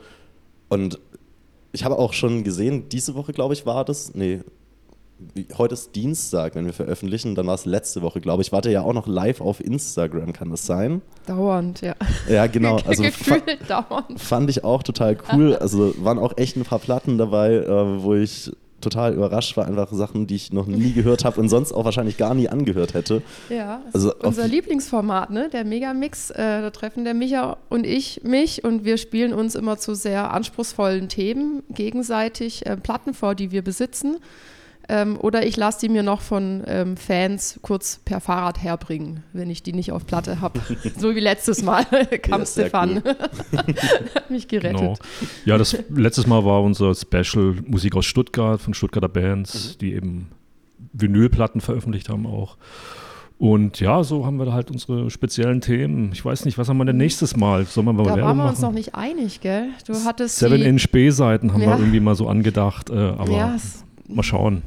[0.68, 0.98] Und
[1.72, 4.14] ich habe auch schon gesehen, diese Woche, glaube ich, war das.
[4.14, 4.40] Nee,
[5.56, 7.34] heute ist Dienstag, wenn wir veröffentlichen.
[7.34, 8.52] Dann war es letzte Woche, glaube ich.
[8.52, 11.02] Warte ja auch noch live auf Instagram, kann das sein?
[11.26, 11.94] Dauernd, ja.
[12.28, 12.78] Ja, genau.
[12.86, 14.20] Also Gefühlt dauernd.
[14.20, 15.56] fand ich auch total cool.
[15.56, 19.66] Also waren auch echt ein paar Platten dabei, äh, wo ich total überrascht war.
[19.66, 22.94] Einfach Sachen, die ich noch nie gehört habe und sonst auch wahrscheinlich gar nie angehört
[22.94, 23.22] hätte.
[23.48, 25.48] Ja, Also unser Lieblingsformat, ne?
[25.52, 26.30] Der Megamix.
[26.30, 30.32] Äh, da treffen der Micha und ich mich und wir spielen uns immer zu sehr
[30.32, 34.18] anspruchsvollen Themen gegenseitig äh, Platten vor, die wir besitzen.
[34.90, 39.50] Ähm, oder ich lasse die mir noch von ähm, Fans kurz per Fahrrad herbringen, wenn
[39.50, 40.60] ich die nicht auf Platte habe.
[40.98, 41.84] so wie letztes Mal
[42.22, 43.02] kam Ja, Stefan.
[44.14, 44.78] Hat mich gerettet.
[44.78, 44.94] Genau.
[45.44, 49.78] Ja, das letztes Mal war unser Special Musik aus Stuttgart von Stuttgarter Bands, Mhm.
[49.80, 50.28] die eben
[50.94, 52.56] Vinylplatten veröffentlicht haben auch.
[53.36, 56.10] Und ja, so haben wir da halt unsere speziellen Themen.
[56.12, 57.66] Ich weiß nicht, was haben wir denn nächstes Mal?
[57.66, 58.74] Sollen wir mal Da Werbung waren wir uns noch machen?
[58.76, 59.68] nicht einig, gell?
[59.86, 61.68] Du hattest Seven Inch B-Seiten haben Ja.
[61.72, 64.62] wir irgendwie mal so angedacht, äh, aber Ja, es- mal schauen.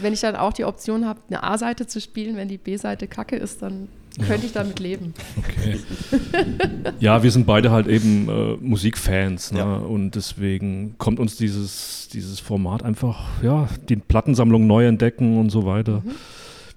[0.00, 3.36] Wenn ich dann auch die Option habe, eine A-Seite zu spielen, wenn die B-Seite kacke
[3.36, 3.88] ist, dann
[4.26, 5.12] könnte ich damit leben.
[5.36, 5.78] Okay.
[7.00, 9.58] ja, wir sind beide halt eben äh, Musikfans ne?
[9.58, 9.76] Ja.
[9.76, 15.66] und deswegen kommt uns dieses, dieses Format einfach, ja, die Plattensammlung neu entdecken und so
[15.66, 16.02] weiter.
[16.04, 16.12] Mhm.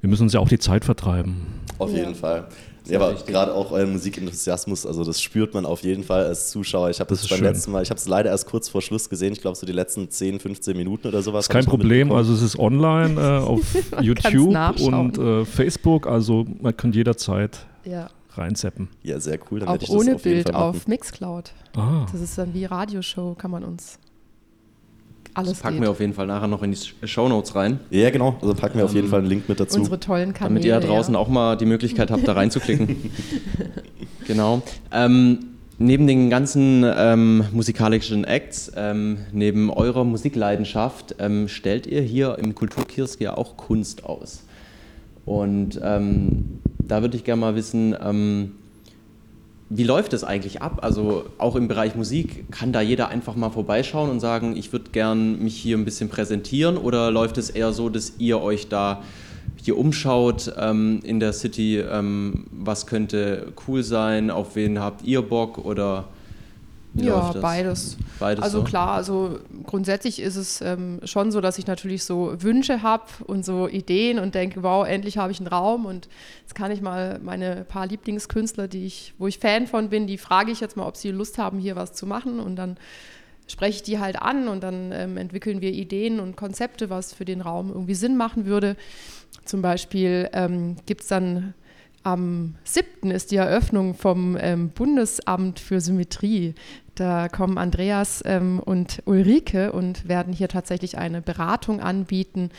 [0.02, 1.46] Wir müssen uns ja auch die Zeit vertreiben.
[1.78, 2.00] Auf Ja.
[2.00, 2.48] jeden Fall.
[2.90, 6.90] Ja, aber gerade auch euren Musikenthusiasmus, also das spürt man auf jeden Fall als Zuschauer.
[6.90, 7.48] Ich habe Das das, ist beim schön.
[7.48, 9.74] letzten Mal, ich habe es leider erst kurz vor Schluss gesehen, ich glaube so die
[9.74, 11.46] letzten 10, 15 Minuten oder sowas.
[11.46, 13.62] Ist kein Problem, also es ist online äh, auf
[14.02, 18.10] YouTube und äh, Facebook, also man kann jederzeit Ja.
[18.36, 18.90] reinzappen.
[19.04, 19.60] Ja, sehr cool.
[19.60, 21.52] Dann Auch ohne Bild auf Mixcloud.
[21.76, 24.00] Ah, Das ist dann wie Radioshow, kann man uns
[25.34, 25.84] alles Das packen geht.
[25.84, 28.38] wir auf jeden Fall nachher noch in die Shownotes rein, Ja, genau.
[28.42, 29.78] Also packen wir auf jeden Fall einen Link mit dazu.
[29.80, 30.62] Unsere tollen Kanäle.
[30.62, 31.20] damit ihr da draußen ja.
[31.20, 32.96] auch mal die Möglichkeit habt, da reinzuklicken.
[34.28, 34.62] genau.
[34.92, 35.40] Ähm,
[35.78, 42.54] neben den ganzen ähm, musikalischen Acts, ähm, neben eurer Musikleidenschaft, ähm, stellt ihr hier im
[42.56, 44.44] Kulturkiosk ja auch Kunst aus.
[45.26, 48.54] Und ähm, da würde ich gerne mal wissen, ähm,
[49.70, 50.80] wie läuft es eigentlich ab?
[50.82, 54.90] Also auch im Bereich Musik, kann da jeder einfach mal vorbeischauen und sagen, ich würde
[54.92, 56.76] gern mich hier ein bisschen präsentieren?
[56.78, 59.04] Oder läuft es eher so, dass ihr euch da
[59.62, 65.22] hier umschaut ähm, in der City, ähm, was könnte cool sein, auf wen habt ihr
[65.22, 66.06] Bock oder
[66.96, 67.42] Ja, das?
[67.42, 67.98] beides.
[68.20, 68.64] Beides Also so?
[68.64, 73.46] klar, also grundsätzlich ist es ähm, schon so, dass ich natürlich so Wünsche habe und
[73.46, 76.10] so Ideen und denke, wow, endlich habe ich einen Raum und
[76.42, 80.18] jetzt kann ich mal meine paar Lieblingskünstler, die ich, wo ich Fan von bin, die
[80.18, 82.78] frage ich jetzt mal, ob sie Lust haben, hier was zu machen und dann
[83.46, 87.26] spreche ich die halt an und dann ähm, entwickeln wir Ideen und Konzepte, was für
[87.26, 88.76] den Raum irgendwie Sinn machen würde.
[89.46, 91.54] Zum Beispiel ähm, gibt es dann
[92.14, 93.12] am 7.
[93.12, 96.56] ist die Eröffnung vom ähm, Bundesamt für Symmetrie.
[96.96, 102.50] Da kommen Andreas ähm, und Ulrike und werden hier tatsächlich eine Beratung anbieten,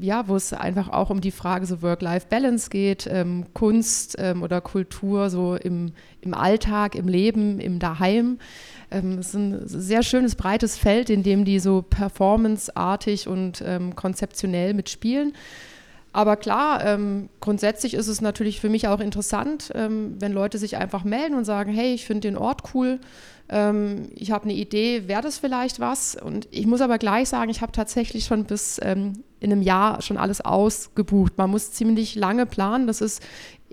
[0.00, 4.60] ja, wo es einfach auch um die Frage so Work-Life-Balance geht, ähm, Kunst ähm, oder
[4.60, 8.38] Kultur so im, im Alltag, im Leben, im Daheim.
[8.90, 13.94] Ähm, es ist ein sehr schönes, breites Feld, in dem die so performanceartig und ähm,
[13.94, 15.34] konzeptionell mitspielen.
[16.12, 20.76] Aber klar, ähm, grundsätzlich ist es natürlich für mich auch interessant, ähm, wenn Leute sich
[20.76, 22.98] einfach melden und sagen, hey, ich finde den Ort cool,
[23.50, 26.16] ähm, ich habe eine Idee, wäre das vielleicht was?
[26.16, 30.02] Und ich muss aber gleich sagen, ich habe tatsächlich schon bis ähm, in einem Jahr
[30.02, 31.38] schon alles ausgebucht.
[31.38, 32.86] Man muss ziemlich lange planen.
[32.86, 33.22] Das ist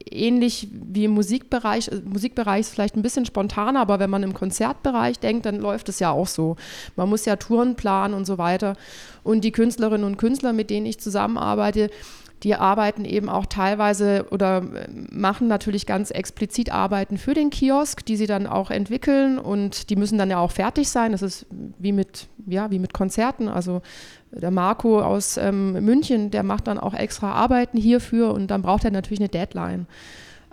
[0.09, 1.89] ähnlich wie im Musikbereich.
[1.89, 5.89] Äh, Musikbereich ist vielleicht ein bisschen spontaner, aber wenn man im Konzertbereich denkt, dann läuft
[5.89, 6.55] es ja auch so.
[6.95, 8.75] Man muss ja Touren planen und so weiter.
[9.23, 11.89] Und die Künstlerinnen und Künstler, mit denen ich zusammenarbeite,
[12.45, 18.05] die arbeiten eben auch teilweise oder äh, machen natürlich ganz explizit Arbeiten für den Kiosk,
[18.05, 21.11] die sie dann auch entwickeln und die müssen dann ja auch fertig sein.
[21.11, 21.47] Das ist
[21.79, 23.49] wie mit, ja, wie mit Konzerten.
[23.49, 23.81] Also
[24.31, 28.85] der Marco aus ähm, München, der macht dann auch extra Arbeiten hierfür und dann braucht
[28.85, 29.87] er natürlich eine Deadline.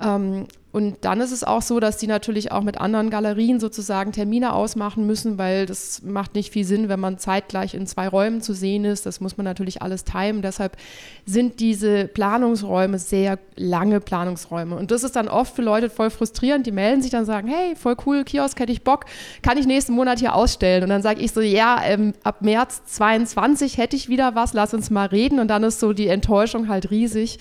[0.03, 4.11] Ähm, und dann ist es auch so, dass die natürlich auch mit anderen Galerien sozusagen
[4.11, 8.41] Termine ausmachen müssen, weil das macht nicht viel Sinn, wenn man zeitgleich in zwei Räumen
[8.41, 9.05] zu sehen ist.
[9.05, 10.41] Das muss man natürlich alles timen.
[10.41, 10.79] Deshalb
[11.27, 14.75] sind diese Planungsräume sehr lange Planungsräume.
[14.75, 16.67] Und das ist dann oft für Leute voll frustrierend.
[16.67, 19.05] Die melden sich dann sagen, hey, voll cool, Kiosk, hätte ich Bock,
[19.43, 20.83] kann ich nächsten Monat hier ausstellen?
[20.85, 24.73] Und dann sage ich so, ja, ähm, ab März 22 hätte ich wieder was, lass
[24.73, 25.39] uns mal reden.
[25.39, 27.39] Und dann ist so die Enttäuschung halt riesig.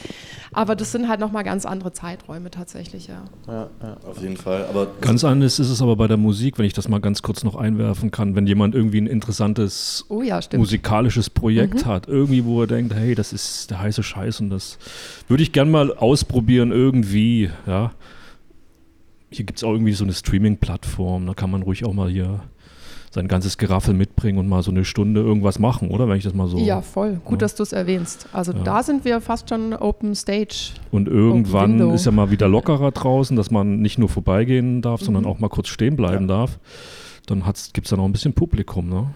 [0.52, 3.21] Aber das sind halt nochmal ganz andere Zeiträume tatsächlich, ja.
[3.48, 4.66] Auf jeden Fall.
[4.66, 7.44] Aber Ganz anders ist es aber bei der Musik, wenn ich das mal ganz kurz
[7.44, 12.62] noch einwerfen kann, wenn jemand irgendwie ein interessantes Oh ja, musikalisches Projekt hat, irgendwie, wo
[12.62, 14.78] er denkt, hey, das ist der heiße Scheiß und das
[15.28, 17.92] würde ich gern mal ausprobieren irgendwie, ja.
[19.30, 22.42] Hier gibt es auch irgendwie so eine Streaming-Plattform, da kann man ruhig auch mal hier
[23.14, 26.08] sein ganzes Geraffel mitbringen und mal so eine Stunde irgendwas machen, oder?
[26.08, 26.58] Wenn ich das mal so.
[26.58, 27.20] Ja, voll.
[27.26, 27.38] Gut, Ja.
[27.40, 28.28] dass du es erwähnst.
[28.32, 28.60] Also Ja.
[28.64, 30.72] da sind wir fast schon Open Stage.
[30.92, 35.24] Und irgendwann ist ja mal wieder lockerer draußen, dass man nicht nur vorbeigehen darf, sondern
[35.24, 35.30] Mhm.
[35.30, 36.58] auch mal kurz stehen bleiben darf.
[37.28, 37.44] Dann
[37.74, 39.08] gibt es da noch ein bisschen Publikum, ne?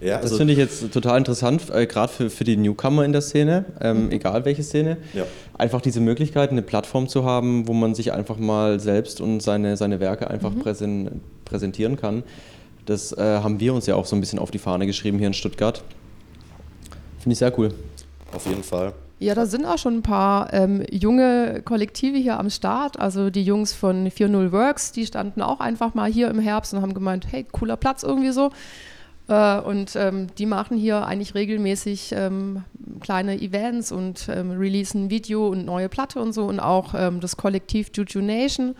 [0.00, 3.12] Ja, Das also, finde ich jetzt total interessant, äh, gerade für, für die Newcomer in
[3.12, 4.98] der Szene, ähm, egal welche Szene.
[5.14, 5.24] ja.
[5.56, 9.78] Einfach diese Möglichkeit, eine Plattform zu haben, wo man sich einfach mal selbst und seine,
[9.78, 12.24] seine Werke einfach präsen, präsentieren kann.
[12.86, 15.26] Das äh, haben wir uns ja auch so ein bisschen auf die Fahne geschrieben hier
[15.26, 15.82] in Stuttgart.
[17.18, 17.74] Finde ich sehr cool.
[18.32, 18.94] auf jeden Fall.
[19.18, 23.00] Ja, da sind auch schon ein paar ähm, junge Kollektive hier am Start.
[23.00, 26.82] Also die Jungs von 4.0 Works, die standen auch einfach mal hier im Herbst und
[26.82, 28.50] haben gemeint, hey, cooler Platz irgendwie so.
[29.28, 32.64] Äh, und ähm, die machen hier eigentlich regelmäßig ähm,
[33.00, 36.44] kleine Events und ähm, releasen Video und neue Platte und so.
[36.44, 38.76] Und auch ähm, das Kollektiv Juju Nation,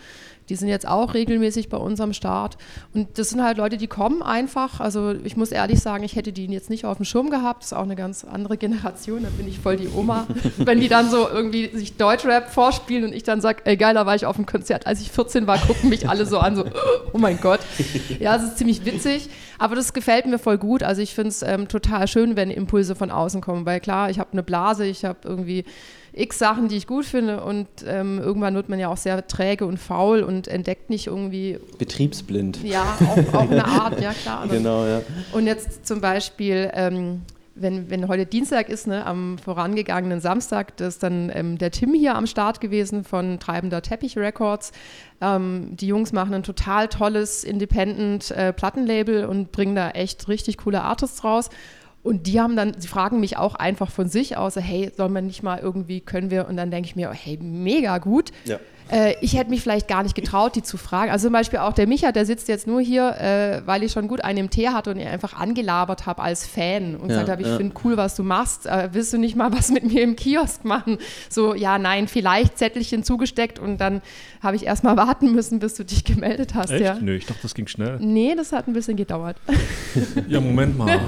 [0.49, 2.57] die sind jetzt auch regelmäßig bei uns am Start.
[2.95, 4.81] Und das sind halt Leute, die kommen einfach.
[4.81, 7.63] Also ich muss ehrlich sagen, ich hätte die jetzt nicht auf dem Schirm gehabt.
[7.63, 9.23] Das ist auch eine ganz andere Generation.
[9.23, 10.27] Da bin ich voll die Oma.
[10.57, 14.07] Wenn die dann so irgendwie sich Deutschrap vorspielen und ich dann sage, ey geil, da
[14.07, 14.87] war ich auf dem Konzert.
[14.87, 16.65] Als ich 14 war, gucken mich alle so an, so,
[17.13, 17.61] oh mein Gott.
[18.21, 19.29] Ja, es ist ziemlich witzig.
[19.59, 20.83] Aber das gefällt mir voll gut.
[20.83, 23.67] Also ich finde es ähm, total schön, wenn Impulse von außen kommen.
[23.67, 25.65] Weil klar, ich habe eine Blase, ich habe irgendwie
[26.17, 29.67] x Sachen, die ich gut finde und ähm, irgendwann wird man ja auch sehr träge
[29.67, 32.63] und faul und entdeckt nicht irgendwie, Betriebsblind.
[32.65, 34.47] ja, auch, auch eine Art, ja klar.
[34.57, 35.03] Genau, ja.
[35.33, 37.23] Und jetzt zum Beispiel, ähm,
[37.55, 41.93] wenn, wenn heute Dienstag ist, ne, am vorangegangenen Samstag, da ist dann ähm, der Tim
[41.95, 44.73] hier am Start gewesen von Treibender Teppich Records.
[45.21, 51.25] Ähm, die Jungs machen ein total tolles Independent-Plattenlabel und bringen da echt richtig coole Artists
[51.25, 51.51] raus.
[52.07, 55.27] Und die haben dann, sie fragen mich auch einfach von sich aus, hey, soll man
[55.27, 56.47] nicht mal irgendwie, können wir?
[56.47, 58.31] Und dann denke ich mir, hey, mega gut.
[58.45, 58.61] Ja.
[58.91, 61.11] Äh, ich hätte mich vielleicht gar nicht getraut, die zu fragen.
[61.11, 64.07] Also zum Beispiel auch der Micha, der sitzt jetzt nur hier, äh, weil ich schon
[64.09, 67.29] gut einen im Tee hatte und ihn einfach angelabert habe als Fan und Ja, gesagt
[67.31, 67.57] habe, ich ja.
[67.57, 68.67] finde cool, was du machst.
[68.67, 70.99] Äh, willst du nicht mal was mit mir im Kiosk machen?
[71.29, 74.03] So, ja, nein, vielleicht Zettelchen zugesteckt und dann
[74.43, 76.71] habe ich erst mal warten müssen, bis du dich gemeldet hast.
[76.71, 76.85] Echt?
[76.85, 76.97] Ja.
[77.01, 77.99] Nö, ich dachte, das ging schnell.
[78.01, 79.37] Nee, das hat ein bisschen gedauert.
[80.29, 80.99] Ja, Moment mal.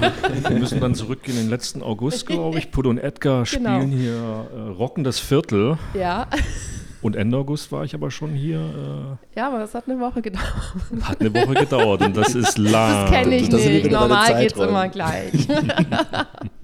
[0.47, 2.71] Wir müssen dann zurückgehen in den letzten August, glaube ich.
[2.71, 3.77] Puddo und Edgar Genau.
[3.77, 5.77] spielen hier äh, Rocken das Viertel.
[5.93, 6.27] Ja.
[7.01, 9.17] Und Ende August war ich aber schon hier.
[9.35, 10.45] ja, aber das hat eine Woche gedauert.
[10.91, 13.05] Äh, hat eine Woche gedauert und das ist lang.
[13.05, 13.91] Das kenne ich das nicht.
[13.91, 15.47] Normal geht es immer gleich.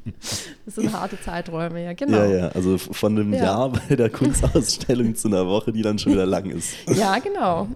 [0.66, 2.18] das sind harte Zeiträume, ja, genau.
[2.18, 3.44] Ja, ja, also von einem Ja.
[3.44, 6.74] Jahr bei der Kunstausstellung zu einer Woche, die dann schon wieder lang ist.
[6.96, 7.68] Ja, genau.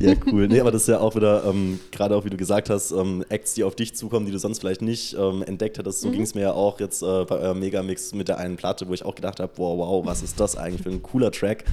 [0.00, 0.48] Ja, cool.
[0.48, 3.24] Nee, aber das ist ja auch wieder, ähm, gerade auch wie du gesagt hast, ähm,
[3.28, 6.00] Acts, die auf dich zukommen, die du sonst vielleicht nicht ähm, entdeckt hättest.
[6.00, 8.88] So ging es mir ja auch jetzt äh, bei eurem Megamix mit der einen Platte,
[8.88, 11.64] wo ich auch gedacht habe, wow, wow, was ist das eigentlich für ein cooler Track.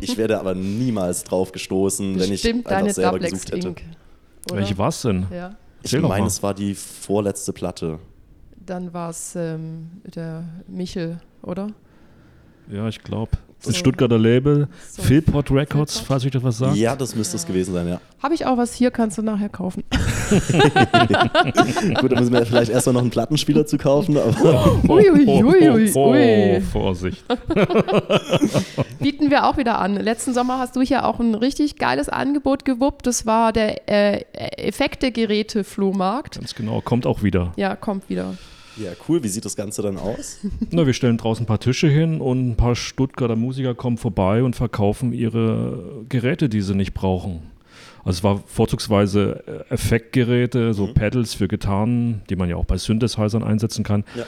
[0.00, 3.68] Ich wäre aber niemals drauf gestoßen, wenn ich einfach deine selber Dublex gesucht hätte.
[3.68, 3.82] Inc.
[4.50, 4.56] Oder?
[4.60, 5.26] Welche war es denn?
[5.32, 5.54] Ja.
[5.82, 7.98] Ich meine, es war die vorletzte Platte.
[8.66, 11.68] Dann war es ähm, der Michel, oder?
[12.70, 13.32] Ja, ich glaube.
[13.58, 13.80] Das ist So.
[13.80, 14.66] Stuttgarter Label.
[14.90, 15.02] So.
[15.02, 16.08] Philpot Records, Philpot.
[16.08, 16.74] falls ich das was sagt.
[16.76, 18.00] Ja, das müsste es gewesen sein, ja.
[18.20, 19.84] Habe ich auch was hier, kannst du nachher kaufen.
[22.00, 25.70] Gut, da müssen wir vielleicht erstmal noch einen Plattenspieler zu kaufen, aber Ui, ui, ui,
[25.70, 26.60] ui, Oh, ui.
[26.60, 27.24] Vorsicht.
[28.98, 29.94] Bieten wir auch wieder an.
[29.94, 33.06] Letzten Sommer hast du hier auch ein richtig geiles Angebot gewuppt.
[33.06, 34.24] Das war der äh,
[34.56, 36.36] Effekte-Geräte-Flohmarkt.
[36.36, 37.52] Ganz genau, kommt auch wieder.
[37.56, 38.34] Ja, kommt wieder.
[38.76, 39.22] Ja, cool.
[39.22, 40.38] Wie sieht das Ganze dann aus?
[40.70, 44.42] Na, wir stellen draußen ein paar Tische hin und ein paar Stuttgarter Musiker kommen vorbei
[44.42, 47.42] und verkaufen ihre Geräte, die sie nicht brauchen.
[48.04, 52.76] Also es war vorzugsweise äh, Effektgeräte, so Pedals für Gitarren, die man ja auch bei
[52.76, 54.04] Synthesizern einsetzen kann.
[54.16, 54.24] Ja.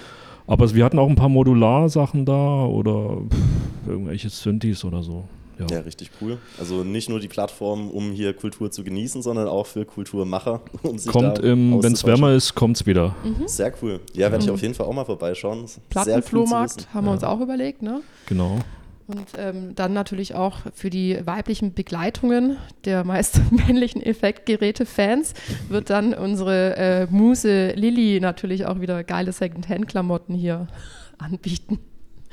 [0.47, 5.25] Aber wir hatten auch ein paar Modularsachen da oder pff, irgendwelche Synthes oder so.
[5.59, 5.67] Ja.
[5.71, 6.39] Ja, richtig cool.
[6.59, 10.61] Also nicht nur die Plattform, um hier Kultur zu genießen, sondern auch für Kulturmacher.
[10.83, 13.15] Um sich Kommt, da wenn es wärmer ist, kommt es wieder.
[13.47, 14.01] Sehr cool.
[14.13, 15.61] Ja, werde ich auf jeden Fall auch mal vorbeischauen.
[15.61, 18.03] Cool Plattenflohmarkt haben wir uns auch überlegt, ne?
[18.27, 18.59] Genau.
[19.07, 25.35] Und ähm, dann natürlich auch für die weiblichen Begleitungen der meist männlichen Effektgeräte-Fans
[25.69, 30.69] wird dann unsere äh, Muse Lilly natürlich auch wieder geile Second-Hand-Klamotten hier
[31.19, 31.79] anbieten.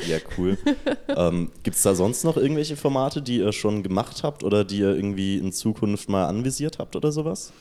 [0.07, 0.57] Ja, cool.
[1.09, 4.79] ähm, Gibt es da sonst noch irgendwelche Formate, die ihr schon gemacht habt oder die
[4.79, 7.51] ihr irgendwie in Zukunft mal anvisiert habt oder sowas?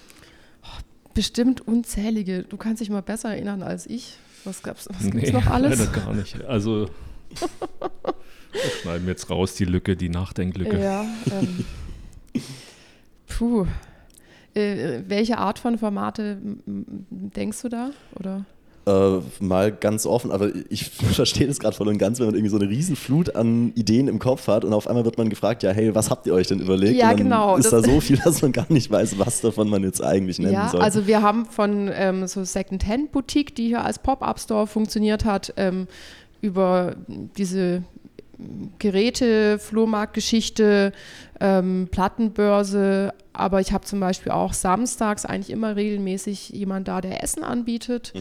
[1.15, 2.45] Bestimmt unzählige.
[2.45, 4.17] Du kannst dich mal besser erinnern als ich.
[4.45, 5.79] Was gab's, was gibt's Nee, noch alles?
[5.79, 6.43] leider gar nicht.
[6.45, 6.89] Also
[8.53, 10.81] wir schneiden jetzt raus die Lücke, die Nachdenklücke.
[10.81, 11.05] Ja.
[11.31, 11.65] Ähm,
[13.27, 13.67] puh.
[14.55, 17.91] Äh, welche Art von Formate denkst du da?
[18.19, 18.45] Oder?
[18.91, 22.51] Äh, mal ganz offen, aber ich verstehe das gerade voll und ganz, wenn man irgendwie
[22.51, 25.71] so eine Riesenflut an Ideen im Kopf hat und auf einmal wird man gefragt, ja,
[25.71, 26.97] hey, was habt ihr euch denn überlegt?
[26.97, 27.57] Ja, genau.
[27.57, 30.55] Ist da so viel, dass man gar nicht weiß, was davon man jetzt eigentlich nennen
[30.55, 30.81] Ja, soll.
[30.81, 35.87] also wir haben von ähm, so Second-Hand-Boutique, die hier als Pop-Up-Store funktioniert hat, ähm,
[36.41, 36.97] über
[37.37, 37.83] diese
[38.79, 40.93] Geräte, Flohmarktgeschichte,
[41.41, 47.23] ähm, Plattenbörse, aber ich habe zum Beispiel auch samstags eigentlich immer regelmäßig jemand da, der
[47.23, 48.13] Essen anbietet.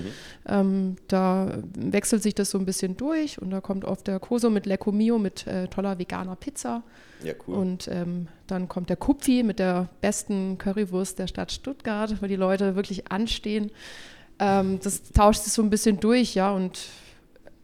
[0.48, 4.50] Ähm, da wechselt sich das so ein bisschen durch und da kommt oft der Koso
[4.50, 6.84] mit Lecco Mio mit äh, toller veganer Pizza.
[7.24, 7.56] ja, cool.
[7.56, 12.36] Und ähm, dann kommt der Kupfi mit der besten Currywurst der Stadt Stuttgart, weil die
[12.36, 13.72] Leute wirklich anstehen.
[14.40, 16.52] Ähm, das tauscht sich so ein bisschen durch, ja.
[16.52, 16.80] Und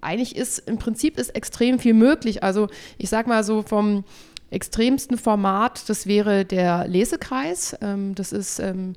[0.05, 2.43] eigentlich ist im Prinzip ist extrem viel möglich.
[2.43, 4.03] Also ich sag mal so vom
[4.51, 7.75] extremsten Format, das wäre der Lesekreis.
[7.81, 8.93] Ähm, das ist ähm,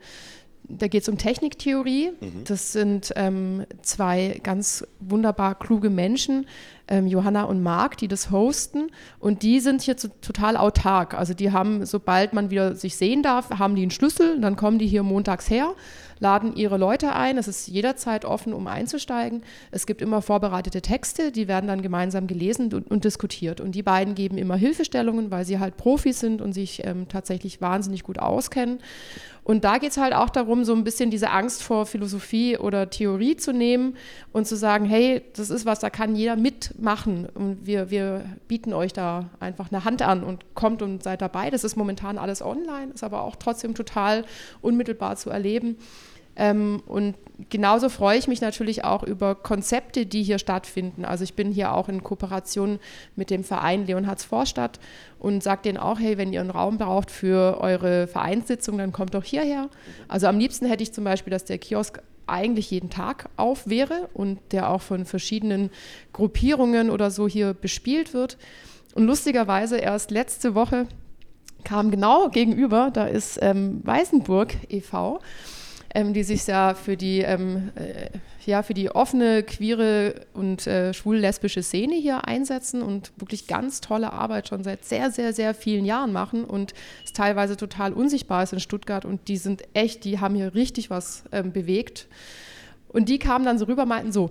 [0.69, 2.13] da geht es um Techniktheorie.
[2.45, 6.47] Das sind ähm, zwei ganz wunderbar kluge Menschen,
[6.89, 8.91] ähm, Johanna und Marc, die das hosten.
[9.19, 11.15] Und die sind hier zu, total autark.
[11.15, 14.41] Also die haben, sobald man wieder sich sehen darf, haben die einen Schlüssel.
[14.41, 15.75] Dann kommen die hier montags her,
[16.21, 17.39] laden ihre Leute ein.
[17.39, 19.43] Es ist jederzeit offen, um einzusteigen.
[19.71, 23.61] Es gibt immer vorbereitete Texte, die werden dann gemeinsam gelesen und, und diskutiert.
[23.61, 27.61] Und die beiden geben immer Hilfestellungen, weil sie halt Profis sind und sich ähm, tatsächlich
[27.61, 28.81] wahnsinnig gut auskennen.
[29.49, 32.91] Und da geht es halt auch darum, so ein bisschen diese Angst vor Philosophie oder
[32.91, 33.97] Theorie zu nehmen
[34.31, 37.27] und zu sagen, hey, das ist was, da kann jeder mitmachen.
[37.33, 41.49] Und wir, wir bieten euch da einfach eine Hand an und kommt und seid dabei.
[41.49, 44.27] Das ist momentan alles online, ist aber auch trotzdem total
[44.61, 45.79] unmittelbar zu erleben.
[46.39, 47.17] Ähm, und
[47.51, 51.05] genauso freue ich mich natürlich auch über Konzepte, die hier stattfinden.
[51.05, 52.79] Also ich bin hier auch in Kooperation
[53.17, 54.79] mit dem Verein Leonhards Vorstadt
[55.19, 59.15] und sage denen auch, hey, wenn ihr einen Raum braucht für eure Vereinssitzung, dann kommt
[59.15, 59.69] doch hierher.
[60.07, 64.09] Also am liebsten hätte ich zum Beispiel, dass der Kiosk eigentlich jeden Tag auf wäre
[64.15, 65.71] und der auch von verschiedenen
[66.13, 68.39] Gruppierungen oder so hier bespielt wird.
[68.95, 70.87] Und lustigerweise erst letzte Woche
[71.65, 75.21] kam genau gegenüber, da ist ähm, Weißenburg e.V.,
[75.95, 78.11] ähm, die sich ja für die, ähm, äh,
[78.45, 84.13] ja, für die offene, queere und äh, schwul-lesbische Szene hier einsetzen und wirklich ganz tolle
[84.13, 86.75] Arbeit schon seit sehr, sehr, sehr vielen Jahren machen und
[87.05, 90.91] es teilweise total unsichtbar ist in Stuttgart und die sind echt, die haben hier richtig
[90.91, 92.07] was ähm, bewegt.
[92.91, 94.31] Und die kamen dann so rüber, meinten so,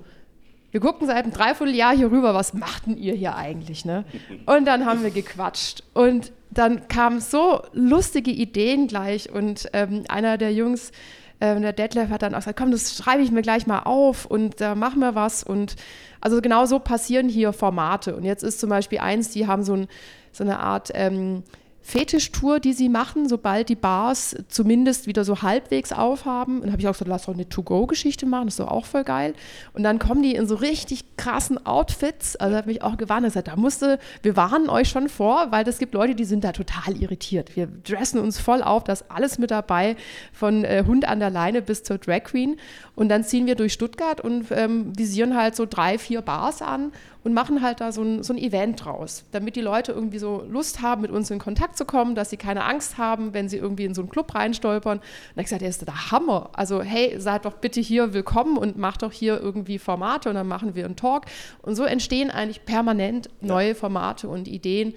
[0.72, 4.04] wir gucken seit einem Dreivierteljahr hier rüber, was machten ihr hier eigentlich, ne?
[4.46, 10.38] Und dann haben wir gequatscht und dann kamen so lustige Ideen gleich und ähm, einer
[10.38, 10.92] der Jungs,
[11.40, 14.26] ähm, der Detlef hat dann auch gesagt, komm, das schreibe ich mir gleich mal auf
[14.26, 15.44] und da machen wir was.
[15.44, 15.76] Und
[16.20, 18.16] also genau so passieren hier Formate.
[18.16, 19.88] Und jetzt ist zum Beispiel eins, die haben so, ein,
[20.32, 21.44] so eine Art ähm,
[21.88, 26.56] Fetischtour, die sie machen, sobald die Bars zumindest wieder so halbwegs aufhaben.
[26.56, 28.86] Und dann habe ich auch gesagt, lass doch eine To-Go-Geschichte machen, das ist doch auch
[28.86, 29.34] voll geil.
[29.72, 32.36] Und dann kommen die in so richtig krassen Outfits.
[32.36, 35.66] Also hat mich auch gewarnt, er gesagt, da musste, wir warnen euch schon vor, weil
[35.66, 37.56] es gibt Leute, die sind da total irritiert.
[37.56, 39.96] Wir dressen uns voll auf, da ist alles mit dabei,
[40.34, 42.58] von äh, Hund an der Leine bis zur Drag Queen.
[42.96, 46.92] Und dann ziehen wir durch Stuttgart und ähm, visieren halt so drei, vier Bars an
[47.28, 50.46] und machen halt da so ein, so ein Event draus, damit die Leute irgendwie so
[50.48, 53.58] Lust haben, mit uns in Kontakt zu kommen, dass sie keine Angst haben, wenn sie
[53.58, 55.00] irgendwie in so einen Club reinstolpern.
[55.00, 56.52] Und dann habe ich gesagt, das ist der Hammer.
[56.54, 60.48] Also hey, seid doch bitte hier willkommen und macht doch hier irgendwie Formate und dann
[60.48, 61.26] machen wir einen Talk.
[61.64, 64.94] Und so entstehen eigentlich permanent neue Formate und Ideen.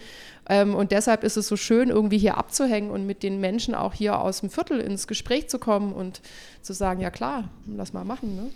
[0.49, 3.93] Ähm, und deshalb ist es so schön, irgendwie hier abzuhängen und mit den Menschen auch
[3.93, 6.21] hier aus dem Viertel ins Gespräch zu kommen und
[6.63, 8.37] zu sagen, ja klar, lass mal machen.
[8.37, 8.51] Ne?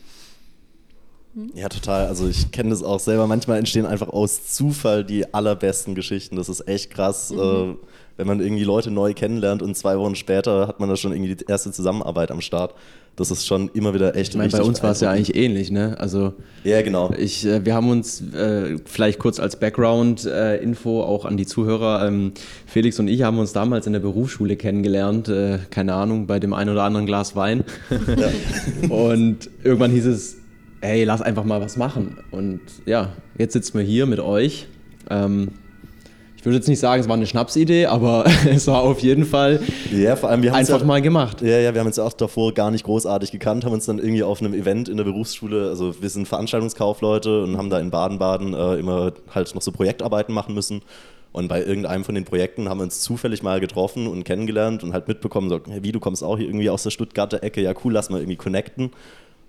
[1.55, 2.07] Ja, total.
[2.07, 3.27] Also ich kenne das auch selber.
[3.27, 6.37] Manchmal entstehen einfach aus Zufall die allerbesten Geschichten.
[6.37, 7.38] Das ist echt krass, Mhm.
[7.38, 7.75] äh,
[8.16, 11.35] wenn man irgendwie Leute neu kennenlernt und zwei Wochen später hat man da schon irgendwie
[11.35, 12.75] die erste Zusammenarbeit am Start.
[13.16, 15.70] Das ist schon immer wieder echt Ich meine, bei uns war es ja eigentlich ähnlich,
[15.70, 15.97] ne?
[15.99, 17.12] Also Ja, genau.
[17.16, 22.07] ich, äh, wir haben uns äh, vielleicht kurz als Background-Info auch an die Zuhörer.
[22.07, 22.33] Ähm,
[22.66, 26.53] Felix und ich haben uns damals in der Berufsschule kennengelernt, äh, keine Ahnung, bei dem
[26.55, 27.64] einen oder anderen Glas Wein.
[28.88, 30.37] Und irgendwann hieß es,
[30.85, 32.18] hey, lass einfach mal was machen.
[32.31, 34.66] Und ja, jetzt sitzen wir hier mit euch.
[35.11, 35.49] Ähm,
[36.37, 39.61] ich würde jetzt nicht sagen, es war eine Schnapsidee, aber es war auf jeden Fall
[39.90, 41.40] Ja, vor allem wir haben einfach ja, mal gemacht.
[41.40, 44.23] Ja, ja, wir haben uns auch davor gar nicht großartig gekannt, haben uns dann irgendwie
[44.23, 48.53] auf einem Event in der Berufsschule, also wir sind Veranstaltungskaufleute und haben da in Baden-Baden
[48.53, 50.82] äh, immer halt noch so Projektarbeiten machen müssen.
[51.32, 54.93] Und bei irgendeinem von den Projekten haben wir uns zufällig mal getroffen und kennengelernt und
[54.93, 57.72] halt mitbekommen, so, hey, wie, du kommst auch hier irgendwie aus der Stuttgarter Ecke, ja
[57.82, 58.93] cool, lass mal irgendwie connecten.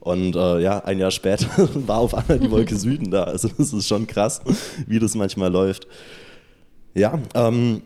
[0.06, 1.48] Und äh, ja, ein Jahr später
[1.88, 3.24] war auf einmal die Wolke Süden da.
[3.24, 4.40] Also das ist schon krass,
[4.86, 5.88] wie das manchmal läuft.
[6.94, 7.82] Ja, ähm,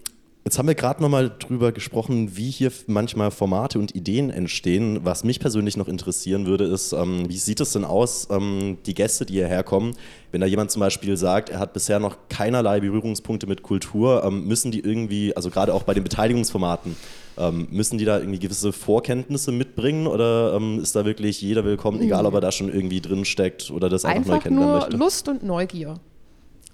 [0.45, 5.01] Jetzt haben wir gerade nochmal drüber gesprochen, wie hier manchmal Formate und Ideen entstehen.
[5.03, 8.93] Was mich persönlich noch interessieren würde, ist, ähm, wie sieht es denn aus, ähm, die
[8.93, 9.95] Gäste, die hierher kommen,
[10.31, 14.47] wenn da jemand zum Beispiel sagt, er hat bisher noch keinerlei Berührungspunkte mit Kultur, ähm,
[14.47, 16.95] müssen die irgendwie, also gerade auch bei den Beteiligungsformaten,
[17.37, 22.01] ähm, müssen die da irgendwie gewisse Vorkenntnisse mitbringen oder ähm, ist da wirklich jeder willkommen,
[22.01, 24.81] egal ob er da schon irgendwie drin steckt oder das einfach, neu Einfach kennenlernen nur
[24.81, 24.97] möchte?
[24.97, 25.99] Lust und Neugier.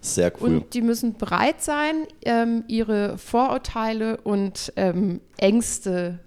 [0.02, 0.58] Sehr cool.
[0.58, 6.20] Und die müssen bereit sein, ähm, ihre Vorurteile und ähm, Ängste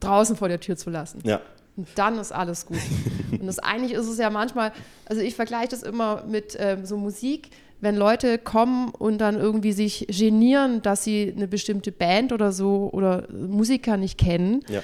[0.00, 1.20] draußen vor der Tür zu lassen.
[1.24, 1.40] ja,
[1.76, 2.78] Und dann ist alles gut.
[3.30, 4.72] und das eigentlich ist es ja manchmal,
[5.06, 7.50] also ich vergleiche das immer mit ähm, so Musik,
[7.80, 12.90] wenn Leute kommen und dann irgendwie sich genieren, dass sie eine bestimmte Band oder so
[12.92, 14.60] oder Musiker nicht kennen.
[14.68, 14.82] ja.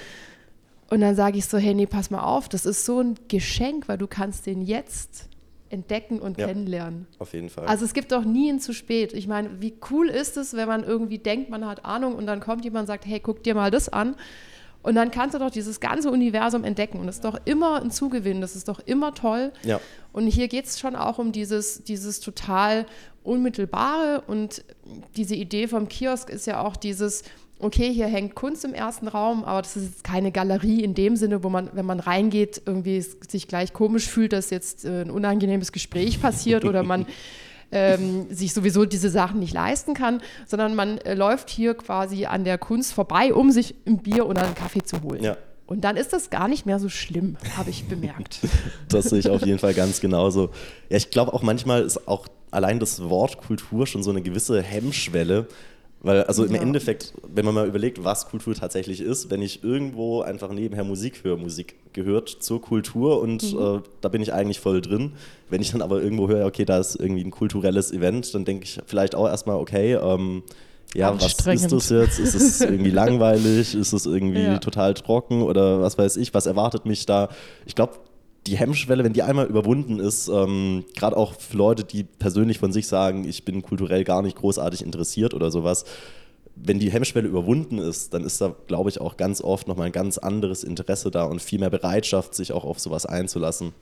[0.89, 3.87] Und dann sage ich so, hey, nee, pass mal auf, das ist so ein Geschenk,
[3.87, 5.29] weil du kannst den jetzt
[5.71, 6.47] entdecken und Ja.
[6.47, 7.07] kennenlernen.
[7.19, 7.65] Auf jeden Fall.
[7.67, 9.13] Also es gibt doch nie ein zu spät.
[9.13, 12.39] Ich meine, wie cool ist es, wenn man irgendwie denkt, man hat Ahnung und dann
[12.39, 14.15] kommt jemand und sagt, hey, guck dir mal das an.
[14.83, 16.99] Und dann kannst du doch dieses ganze Universum entdecken.
[16.99, 19.51] Und das ist doch immer ein Zugewinn, das ist doch immer toll.
[19.63, 19.79] ja.
[20.13, 22.85] Und hier geht es schon auch um dieses, dieses total
[23.23, 24.23] Unmittelbare.
[24.27, 24.63] Und
[25.15, 27.23] diese Idee vom Kiosk ist ja auch dieses,
[27.61, 31.15] okay, hier hängt Kunst im ersten Raum, aber das ist jetzt keine Galerie in dem
[31.15, 35.11] Sinne, wo man, wenn man reingeht, irgendwie sich gleich komisch fühlt, dass jetzt äh, ein
[35.11, 37.05] unangenehmes Gespräch passiert oder man
[37.71, 42.43] ähm, sich sowieso diese Sachen nicht leisten kann, sondern man äh, läuft hier quasi an
[42.43, 45.23] der Kunst vorbei, um sich ein Bier oder einen Kaffee zu holen.
[45.23, 45.37] Ja.
[45.65, 48.39] Und dann ist das gar nicht mehr so schlimm, habe ich bemerkt.
[48.89, 50.49] Das sehe ich auf jeden Fall ganz genauso.
[50.89, 54.61] Ja, ich glaube auch manchmal ist auch allein das Wort Kultur schon so eine gewisse
[54.61, 55.47] Hemmschwelle.
[56.03, 56.61] Weil, also im Ja.
[56.61, 61.23] Endeffekt, wenn man mal überlegt, was Kultur tatsächlich ist, wenn ich irgendwo einfach nebenher Musik
[61.23, 63.59] höre, Musik gehört zur Kultur und Mhm.
[63.59, 65.11] äh, da bin ich eigentlich voll drin.
[65.49, 68.63] Wenn ich dann aber irgendwo höre, okay, da ist irgendwie ein kulturelles Event, dann denke
[68.63, 70.41] ich vielleicht auch erstmal, okay, ähm,
[70.95, 72.19] ja, was ist das jetzt?
[72.19, 73.75] Ist es irgendwie langweilig?
[73.75, 74.57] Ist es irgendwie Ja.
[74.57, 76.33] total trocken oder was weiß ich?
[76.33, 77.29] Was erwartet mich da?
[77.65, 77.93] Ich glaube,
[78.47, 82.71] die Hemmschwelle, wenn die einmal überwunden ist, ähm, gerade auch für Leute, die persönlich von
[82.71, 85.85] sich sagen, ich bin kulturell gar nicht großartig interessiert oder sowas,
[86.55, 89.91] wenn die Hemmschwelle überwunden ist, dann ist da, glaube ich, auch ganz oft nochmal ein
[89.91, 93.73] ganz anderes Interesse da und viel mehr Bereitschaft, sich auch auf sowas einzulassen.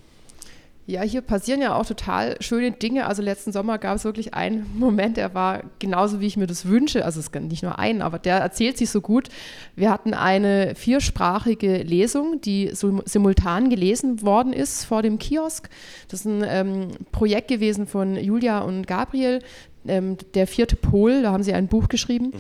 [0.89, 3.05] Ja, hier passieren ja auch total schöne Dinge.
[3.05, 6.65] Also letzten Sommer gab es wirklich einen Moment, der war genauso, wie ich mir das
[6.65, 7.05] wünsche.
[7.05, 9.29] Also es ist nicht nur einen, aber der erzählt sich so gut.
[9.75, 15.69] Wir hatten eine viersprachige Lesung, die sim- simultan gelesen worden ist vor dem Kiosk.
[16.07, 19.43] Das ist ein ähm, Projekt gewesen von Julia und Gabriel,
[19.87, 21.21] ähm, der vierte Pol.
[21.21, 22.31] Da haben sie ein Buch geschrieben.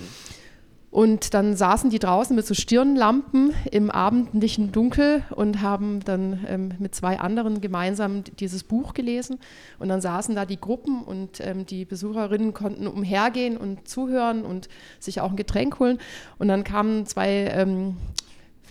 [0.91, 6.71] Und dann saßen die draußen mit so Stirnlampen im abendlichen Dunkel und haben dann ähm,
[6.79, 9.39] mit zwei anderen gemeinsam dieses Buch gelesen.
[9.77, 14.67] Und dann saßen da die Gruppen und ähm, die Besucherinnen konnten umhergehen und zuhören und
[14.99, 15.99] sich auch ein Getränk holen.
[16.39, 17.97] Und dann kamen zwei ähm,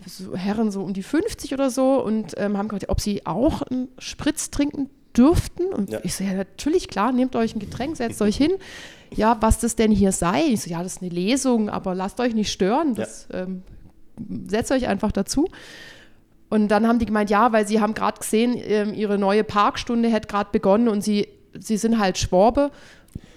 [0.07, 3.63] so Herren so um die 50 oder so und ähm, haben gefragt, ob sie auch
[3.63, 5.67] einen Spritz trinken dürften.
[5.73, 6.01] Und Ja.
[6.03, 8.53] ich so, ja, natürlich, klar, nehmt euch ein Getränk, setzt euch hin.
[9.15, 10.45] Ja, was das denn hier sei.
[10.53, 12.95] Ich so, ja, das ist eine Lesung, aber lasst euch nicht stören.
[12.95, 13.63] Das, ähm,
[14.49, 15.49] setzt euch einfach dazu.
[16.51, 20.09] Und dann haben die gemeint, ja, weil sie haben gerade gesehen, ähm, ihre neue Parkstunde
[20.09, 21.29] hätte gerade begonnen und sie,
[21.59, 22.71] sie sind halt Schworbe.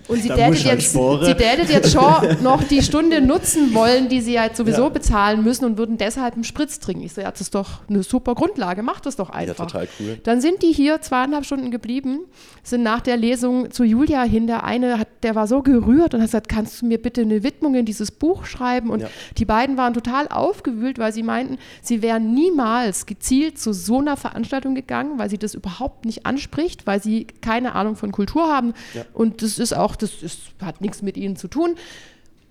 [0.07, 2.03] Und sie Da tätet, muss halt jetzt, sie tätet jetzt schon
[2.43, 4.89] noch die Stunde nutzen wollen, die sie ja jetzt sowieso Ja.
[4.89, 7.03] bezahlen müssen und würden deshalb einen Spritz trinken.
[7.03, 9.67] Ich so, ja, das ist doch eine super Grundlage, macht das doch Ja, einfach.
[9.67, 10.19] total cool.
[10.23, 12.19] Dann sind die hier zweieinhalb Stunden geblieben,
[12.63, 14.47] sind nach der Lesung zu Julia hin.
[14.47, 17.43] Der eine, hat, der war so gerührt und hat gesagt, kannst du mir bitte eine
[17.43, 18.89] Widmung in dieses Buch schreiben?
[18.89, 19.07] Und Ja.
[19.37, 24.17] die beiden waren total aufgewühlt, weil sie meinten, sie wären niemals gezielt zu so einer
[24.17, 28.73] Veranstaltung gegangen, weil sie das überhaupt nicht anspricht, weil sie keine Ahnung von Kultur haben.
[28.93, 29.03] Ja.
[29.13, 31.75] Und das ist auch, das ist, hat nichts mit ihnen zu tun.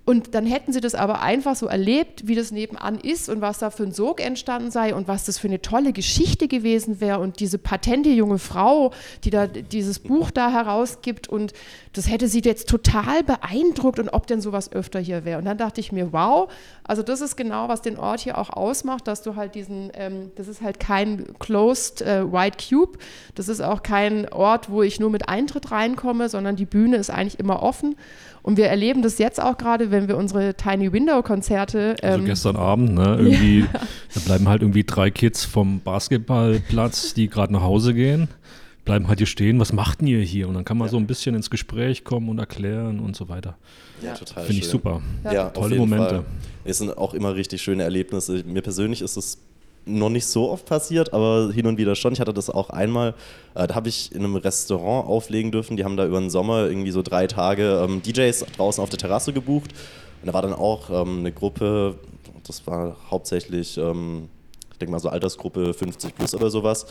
[0.06, 3.58] Und dann hätten sie das aber einfach so erlebt, wie das nebenan ist und was
[3.58, 7.20] da für ein Sog entstanden sei und was das für eine tolle Geschichte gewesen wäre
[7.20, 8.92] und diese patente junge Frau,
[9.22, 11.52] die da dieses Buch da herausgibt und
[11.92, 15.38] das hätte sie jetzt total beeindruckt und ob denn sowas öfter hier wäre.
[15.38, 16.50] Und dann dachte ich mir, wow,
[16.84, 20.30] also das ist genau, was den Ort hier auch ausmacht, dass du halt diesen, ähm,
[20.36, 22.98] das ist halt kein closed äh, White Cube,
[23.34, 27.10] das ist auch kein Ort, wo ich nur mit Eintritt reinkomme, sondern die Bühne ist
[27.10, 27.96] eigentlich immer offen.
[28.42, 31.96] Und wir erleben das jetzt auch gerade, wenn wir unsere Tiny Window Konzerte.
[32.02, 33.66] Also ähm, gestern Abend, ne, irgendwie,
[34.14, 38.28] da bleiben halt irgendwie drei Kids vom Basketballplatz, die gerade nach Hause gehen,
[38.84, 40.48] bleiben halt hier stehen, was macht denn ihr hier?
[40.48, 43.56] Und dann kann man so ein bisschen ins Gespräch kommen und erklären und so weiter.
[44.02, 45.02] Ja, total Finde ich super.
[45.24, 46.08] Ja, auf Tolle Momente.
[46.08, 46.24] Fall.
[46.64, 48.42] Es sind auch immer richtig schöne Erlebnisse.
[48.44, 49.38] Mir persönlich ist es
[49.86, 52.12] noch nicht so oft passiert, aber hin und wieder schon.
[52.12, 53.14] Ich hatte das auch einmal,
[53.54, 55.76] äh, da habe ich in einem Restaurant auflegen dürfen.
[55.76, 58.98] Die haben da über den Sommer irgendwie so drei Tage ähm, DJs draußen auf der
[58.98, 59.72] Terrasse gebucht.
[60.20, 61.96] Und da war dann auch ähm, eine Gruppe,
[62.46, 64.28] das war hauptsächlich, ähm,
[64.72, 66.86] ich denke mal so Altersgruppe 50 plus oder sowas.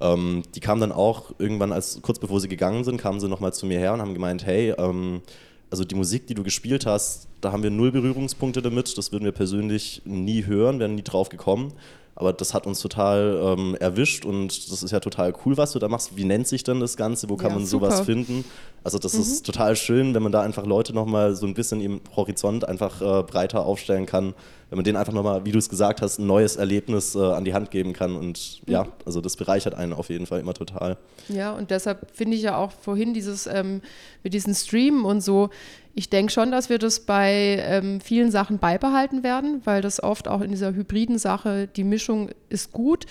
[0.00, 3.52] Ähm, die kamen dann auch irgendwann, als kurz bevor sie gegangen sind, kamen sie nochmal
[3.52, 5.22] zu mir her und haben gemeint, hey, ähm,
[5.70, 8.96] also die Musik, die du gespielt hast, da haben wir null Berührungspunkte damit.
[8.96, 11.72] Das würden wir persönlich nie hören, wären nie drauf gekommen.
[12.14, 15.78] Aber das hat uns total ähm, erwischt und das ist ja total cool, was du
[15.78, 16.16] da machst.
[16.16, 17.28] Wie nennt sich denn das Ganze?
[17.28, 17.90] Wo kann Ja, man super.
[17.92, 18.44] sowas finden?
[18.82, 19.20] Also das Mhm.
[19.20, 23.00] ist total schön, wenn man da einfach Leute nochmal so ein bisschen im Horizont einfach
[23.00, 24.34] äh, breiter aufstellen kann.
[24.70, 27.44] Wenn man denen einfach nochmal, wie du es gesagt hast, ein neues Erlebnis äh, an
[27.44, 28.16] die Hand geben kann.
[28.16, 28.88] Und ja, Mhm.
[29.06, 30.96] also das bereichert einen auf jeden Fall immer total.
[31.28, 33.80] Ja, und deshalb finde ich ja auch vorhin dieses ähm,
[34.22, 35.50] mit diesen Streamen und so.
[35.94, 40.28] Ich denke schon, dass wir das bei ähm, vielen Sachen beibehalten werden, weil das oft
[40.28, 43.06] auch in dieser hybriden Sache, die Mischung ist gut.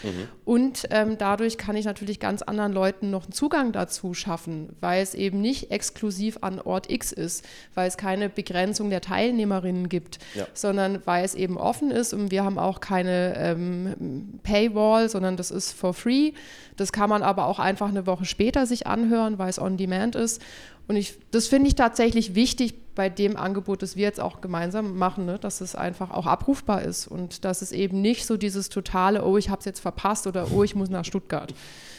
[0.46, 5.04] Und ähm, dadurch kann ich natürlich ganz anderen Leuten noch einen Zugang dazu schaffen, weil
[5.04, 7.44] es eben nicht exklusiv an Ort X ist,
[7.76, 10.48] weil es keine Begrenzung der Teilnehmerinnen gibt, Ja.
[10.54, 15.52] sondern weil es eben offen ist und wir haben auch keine ähm, Paywall, sondern das
[15.52, 16.34] ist for free.
[16.76, 20.16] Das kann man aber auch einfach eine Woche später sich anhören, weil es on demand
[20.16, 20.42] ist.
[20.88, 24.98] Und ich, das finde ich tatsächlich wichtig bei dem Angebot, das wir jetzt auch gemeinsam
[24.98, 25.38] machen, ne?
[25.38, 29.38] dass es einfach auch abrufbar ist und dass es eben nicht so dieses totale, oh,
[29.38, 31.54] ich habe es jetzt verpasst oder oh, ich muss nach Stuttgart.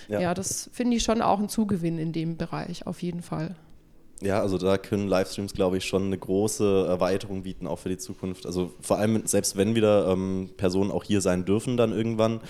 [0.08, 0.20] Ja.
[0.20, 3.54] Ja, das finde ich schon auch ein Zugewinn in dem Bereich, auf jeden Fall.
[4.22, 7.98] Ja, also da können Livestreams, glaube ich, schon eine große Erweiterung bieten, auch für die
[7.98, 8.46] Zukunft.
[8.46, 12.40] Also vor allem, selbst wenn wieder ähm, Personen auch hier sein dürfen dann irgendwann,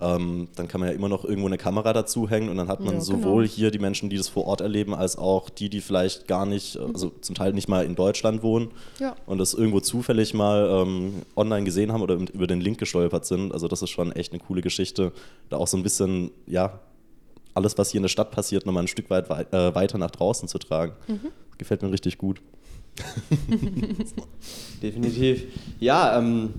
[0.00, 2.80] ähm, dann kann man ja immer noch irgendwo eine Kamera dazu hängen und dann hat
[2.80, 3.54] man Ja, sowohl genau.
[3.54, 6.76] hier die Menschen, die das vor Ort erleben, als auch die, die vielleicht gar nicht,
[6.76, 8.70] äh, also zum Teil nicht mal in Deutschland wohnen
[9.00, 9.16] Ja.
[9.26, 13.52] und das irgendwo zufällig mal ähm, online gesehen haben oder über den Link gestolpert sind.
[13.52, 15.12] Also das ist schon echt eine coole Geschichte,
[15.50, 16.78] da auch so ein bisschen, ja,
[17.58, 20.10] alles, was hier in der Stadt passiert, nochmal ein Stück weit wei äh, weiter nach
[20.10, 20.92] draußen zu tragen.
[21.58, 22.40] Gefällt mir richtig gut.
[24.82, 25.44] Definitiv.
[25.80, 26.54] Ja, ähm,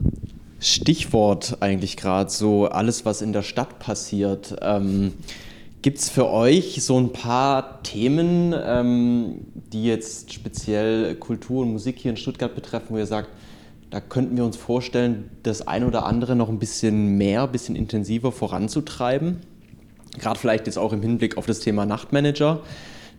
[0.59, 4.55] Stichwort eigentlich gerade so alles, was in der Stadt passiert.
[4.61, 5.13] Ähm,
[5.81, 11.97] Gibt es für euch so ein paar Themen, ähm, die jetzt speziell Kultur und Musik
[11.99, 13.29] hier in Stuttgart betreffen, wo ihr sagt,
[13.89, 17.77] da könnten wir uns vorstellen, das ein oder andere noch ein bisschen mehr, ein bisschen
[17.77, 19.37] intensiver voranzutreiben?
[20.18, 22.62] Gerade vielleicht jetzt auch im Hinblick auf das Thema Nachtmanager,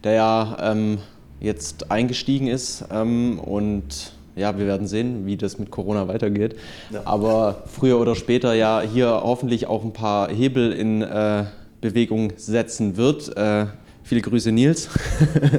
[0.03, 0.99] der ja ähm,
[1.41, 6.57] jetzt eingestiegen ist ähm, und ja, wir werden sehen, wie das mit Corona weitergeht.
[6.91, 7.03] Ja.
[7.05, 11.45] Aber früher oder später ja hier hoffentlich auch ein paar Hebel in äh,
[11.81, 13.37] Bewegung setzen wird.
[13.37, 13.67] Äh,
[14.11, 14.89] viele Grüße, Nils.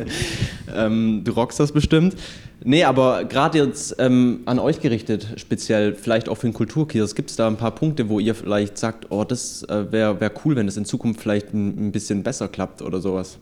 [0.76, 2.18] ähm, du rockst das bestimmt.
[2.62, 7.30] Nee, aber gerade jetzt ähm, an euch gerichtet, speziell vielleicht auch für den Kulturkiosk, gibt
[7.30, 10.58] es da ein paar Punkte, wo ihr vielleicht sagt, oh, das äh, wäre wär cool,
[10.58, 13.40] wenn das in Zukunft vielleicht ein, ein bisschen besser klappt oder sowas?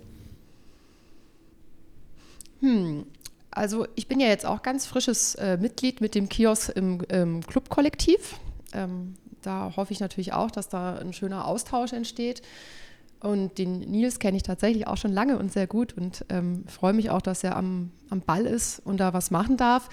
[3.50, 7.42] Also ich bin ja jetzt auch ganz frisches äh, Mitglied mit dem Kiosk im ähm,
[7.48, 8.36] Clubkollektiv.
[8.74, 12.44] Ähm, da hoffe ich natürlich auch, dass da ein schöner Austausch entsteht.
[13.22, 16.94] Und den Nils kenne ich tatsächlich auch schon lange und sehr gut und ähm, freue
[16.94, 19.90] mich auch, dass er am, am Ball ist und da was machen darf.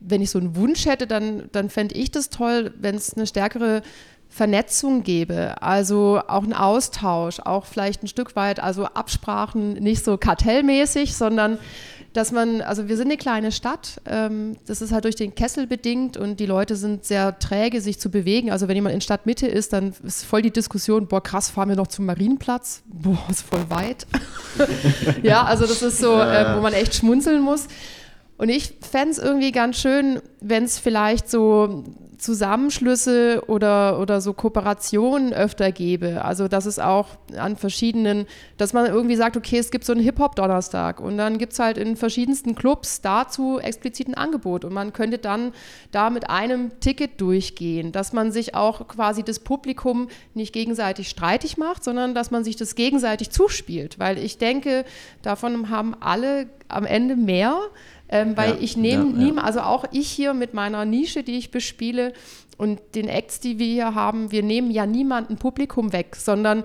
[0.00, 3.26] Wenn ich so einen Wunsch hätte, dann, dann fände ich das toll, wenn es eine
[3.26, 3.82] stärkere
[4.28, 10.18] Vernetzung gäbe, also auch ein Austausch, auch vielleicht ein Stück weit, also Absprachen nicht so
[10.18, 11.58] kartellmäßig, sondern
[12.14, 15.66] dass man, also wir sind eine kleine Stadt, ähm, das ist halt durch den Kessel
[15.66, 18.52] bedingt und die Leute sind sehr träge, sich zu bewegen.
[18.52, 21.76] Also wenn jemand in Stadtmitte ist, dann ist voll die Diskussion, boah krass, fahren wir
[21.76, 24.06] noch zum Marienplatz, boah, ist voll weit.
[25.24, 27.66] ja, also das ist so, äh, wo man echt schmunzeln muss.
[28.36, 31.84] Und ich fände es irgendwie ganz schön, wenn es vielleicht so
[32.24, 36.24] Zusammenschlüsse oder, oder so Kooperationen öfter gäbe.
[36.24, 40.02] Also dass es auch an verschiedenen, dass man irgendwie sagt, okay, es gibt so einen
[40.02, 44.94] Hip-Hop-Donnerstag und dann gibt es halt in verschiedensten Clubs dazu explizit ein Angebot und man
[44.94, 45.52] könnte dann
[45.92, 51.58] da mit einem Ticket durchgehen, dass man sich auch quasi das Publikum nicht gegenseitig streitig
[51.58, 54.86] macht, sondern dass man sich das gegenseitig zuspielt, weil ich denke,
[55.20, 57.58] davon haben alle am Ende mehr,
[58.08, 59.16] ähm, weil Ja, ich nehme ja, ja.
[59.16, 62.12] niemand, also auch ich hier mit meiner Nische, die ich bespiele
[62.56, 66.64] und den Acts, die wir hier haben, wir nehmen ja niemanden Publikum weg, sondern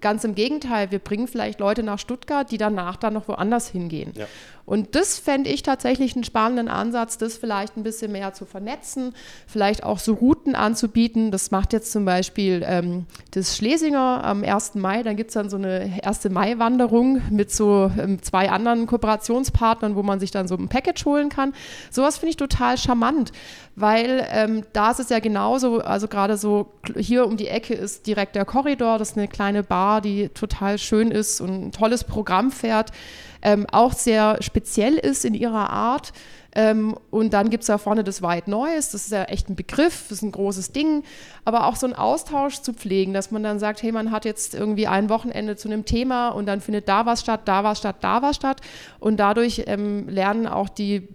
[0.00, 4.12] ganz im Gegenteil, wir bringen vielleicht Leute nach Stuttgart, die danach dann noch woanders hingehen.
[4.16, 4.26] Ja.
[4.64, 9.14] Und das fände ich tatsächlich einen spannenden Ansatz, das vielleicht ein bisschen mehr zu vernetzen,
[9.46, 11.30] vielleicht auch so Routen anzubieten.
[11.30, 14.76] Das macht jetzt zum Beispiel ähm, das Schlesinger am 1.
[14.76, 15.02] Mai.
[15.02, 16.30] Dann gibt es dann so eine 1.
[16.30, 21.28] Mai-Wanderung mit so ähm, zwei anderen Kooperationspartnern, wo man sich dann so ein Package holen
[21.28, 21.54] kann.
[21.90, 23.32] Sowas finde ich total charmant,
[23.74, 28.06] weil ähm, da ist es ja genauso, also gerade so hier um die Ecke ist
[28.06, 32.04] direkt der Korridor, das ist eine kleine Bar, die total schön ist und ein tolles
[32.04, 32.92] Programm fährt
[33.42, 36.12] ähm, auch sehr speziell ist in ihrer Art.
[36.54, 39.56] Ähm, und dann gibt es da vorne das White Noise, das ist ja echt ein
[39.56, 41.02] Begriff, das ist ein großes Ding.
[41.44, 44.54] Aber auch so einen Austausch zu pflegen, dass man dann sagt, hey, man hat jetzt
[44.54, 47.96] irgendwie ein Wochenende zu einem Thema und dann findet da was statt, da was statt,
[48.02, 48.60] da was statt.
[49.00, 51.08] Und dadurch ähm, lernen auch die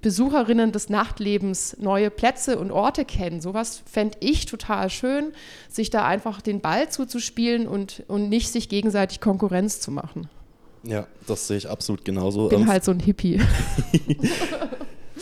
[0.00, 3.40] Besucherinnen des Nachtlebens neue Plätze und Orte kennen.
[3.40, 5.32] Sowas fände ich total schön,
[5.68, 10.28] sich da einfach den Ball zuzuspielen und, und nicht sich gegenseitig Konkurrenz zu machen.
[10.86, 12.48] Ja, das sehe ich absolut genauso.
[12.48, 13.40] Bin Ähm, halt so ein Hippie.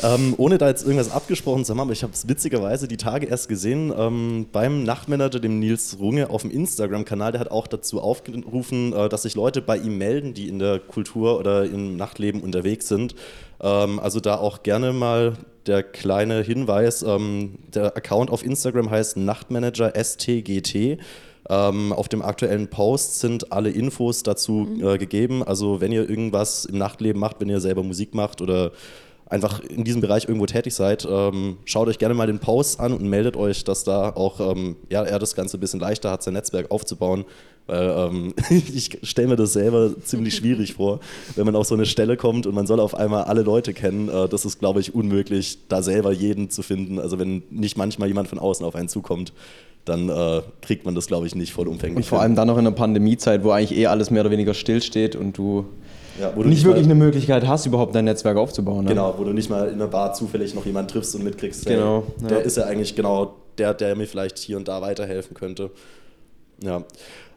[0.03, 3.27] Ähm, ohne da jetzt irgendwas abgesprochen zu haben, aber ich habe es witzigerweise die Tage
[3.27, 7.33] erst gesehen ähm, beim Nachtmanager, dem Nils Runge, auf dem Instagram-Kanal.
[7.33, 10.81] Der hat auch dazu aufgerufen, äh, dass sich Leute bei ihm melden, die in der
[10.81, 13.15] Kultur oder im Nachtleben unterwegs sind.
[13.61, 15.35] Ähm, also da auch gerne mal
[15.67, 20.99] der kleine Hinweis: ähm, Der Account auf Instagram heißt Nachtmanager STGT.
[21.49, 25.43] Ähm, auf dem aktuellen Post sind alle Infos dazu äh, gegeben.
[25.43, 28.73] Also wenn ihr irgendwas im Nachtleben macht, wenn ihr selber Musik macht oder
[29.33, 32.93] einfach in diesem Bereich irgendwo tätig seid, ähm, schaut euch gerne mal den Post an
[32.93, 36.23] und meldet euch, dass da auch ähm, ja, er das Ganze ein bisschen leichter hat,
[36.23, 37.25] sein Netzwerk aufzubauen.
[37.67, 41.01] Weil ähm, ich stelle mir das selber ziemlich schwierig vor,
[41.35, 44.09] wenn man auf so eine Stelle kommt und man soll auf einmal alle Leute kennen.
[44.09, 46.99] Äh, das ist, glaube ich, unmöglich, da selber jeden zu finden.
[46.99, 49.33] Also wenn nicht manchmal jemand von außen auf einen zukommt,
[49.85, 51.97] dann äh, kriegt man das, glaube ich, nicht vollumfänglich.
[51.97, 54.55] Und vor allem dann noch in der Pandemiezeit, wo eigentlich eh alles mehr oder weniger
[54.55, 55.67] stillsteht und du,
[56.21, 58.85] ja, wo du nicht wirklich mal, eine Möglichkeit hast, überhaupt dein Netzwerk aufzubauen.
[58.85, 58.91] Ne?
[58.91, 61.77] Genau, wo du nicht mal in einer Bar zufällig noch jemanden triffst und mitkriegst, hey,
[61.77, 62.45] Genau, der ja.
[62.45, 65.71] ist ja eigentlich genau der, der mir vielleicht hier und da weiterhelfen könnte.
[66.63, 66.85] Ja.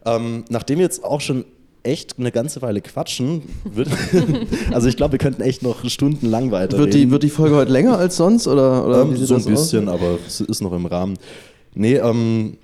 [0.04, 1.44] Ähm, nachdem wir jetzt auch schon
[1.82, 3.88] echt eine ganze Weile quatschen, wird,
[4.72, 6.78] also ich glaube, wir könnten echt noch stundenlang weiterreden.
[6.78, 8.46] Wird die, wird die Folge heute länger als sonst?
[8.46, 9.62] Oder, oder Ähm, so ein das aus?
[9.62, 11.16] bisschen, aber es ist noch im Rahmen.
[11.76, 12.56] Nee, ähm,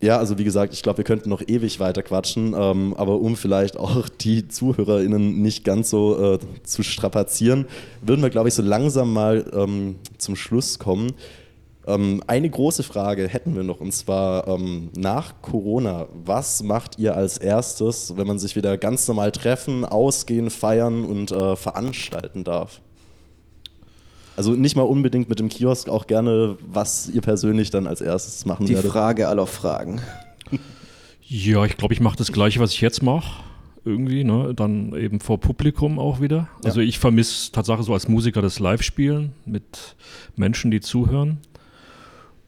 [0.00, 3.36] ja, also wie gesagt, ich glaube, wir könnten noch ewig weiter quatschen, ähm, aber um
[3.36, 7.66] vielleicht auch die ZuhörerInnen nicht ganz so äh, zu strapazieren,
[8.00, 11.12] würden wir, glaube ich, so langsam mal ähm, zum Schluss kommen.
[11.88, 16.06] Ähm, eine große Frage hätten wir noch, und zwar ähm, nach Corona.
[16.12, 21.32] Was macht ihr als erstes, wenn man sich wieder ganz normal treffen, ausgehen, feiern und
[21.32, 22.80] äh, veranstalten darf?
[24.42, 28.44] Also nicht mal unbedingt mit dem Kiosk, auch gerne, was ihr persönlich dann als erstes
[28.44, 28.90] machen Die werdet.
[28.90, 30.00] Frage aller Fragen.
[31.20, 33.44] Ja, ich glaube, ich mache das Gleiche, was ich jetzt mache.
[33.84, 34.52] Irgendwie, ne?
[34.52, 36.48] Dann eben vor Publikum auch wieder.
[36.64, 39.94] Also ich vermisse Tatsache so als Musiker das Live-Spielen mit
[40.34, 41.38] Menschen, die zuhören.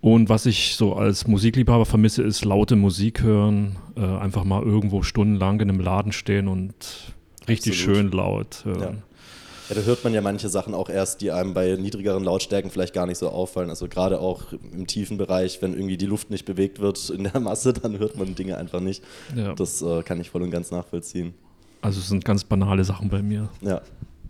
[0.00, 5.04] Und was ich so als Musikliebhaber vermisse, ist laute Musik hören, äh, einfach mal irgendwo
[5.04, 6.74] stundenlang in einem Laden stehen und
[7.46, 7.96] richtig Absolut.
[7.96, 8.80] schön laut hören.
[8.96, 9.13] Ja.
[9.68, 12.92] Ja, da hört man ja manche Sachen auch erst, die einem bei niedrigeren Lautstärken vielleicht
[12.92, 13.70] gar nicht so auffallen.
[13.70, 17.40] Also gerade auch im tiefen Bereich, wenn irgendwie die Luft nicht bewegt wird in der
[17.40, 19.02] Masse, dann hört man Dinge einfach nicht.
[19.34, 19.54] Ja.
[19.54, 21.34] Das äh, kann ich voll und ganz nachvollziehen.
[21.80, 23.48] Also es sind ganz banale Sachen bei mir.
[23.62, 23.80] Ja.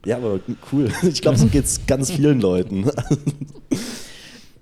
[0.05, 0.39] Ja, aber
[0.73, 0.93] cool.
[1.03, 2.91] Ich glaube, so geht es ganz vielen Leuten.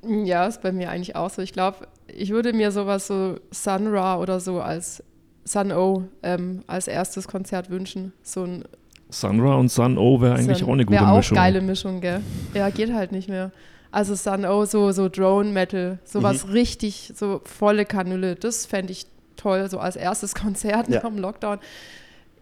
[0.04, 1.42] Ja, ist bei mir eigentlich auch so.
[1.42, 5.02] Ich glaube, ich würde mir sowas so Sun Ra oder so als
[5.44, 8.12] Sun O ähm, als erstes Konzert wünschen.
[8.22, 8.64] So ein
[9.12, 11.36] Sunra und Sun O wäre eigentlich Sun- auch eine gute wär auch Mischung.
[11.36, 12.20] geile Mischung, gell?
[12.54, 13.52] Ja, geht halt nicht mehr.
[13.90, 16.52] Also Sun O, so, so Drone Metal, sowas Mhm.
[16.52, 19.06] richtig, so volle Kanüle, das fände ich
[19.36, 20.96] toll, so als erstes Konzert Ja.
[21.02, 21.58] nach dem Lockdown.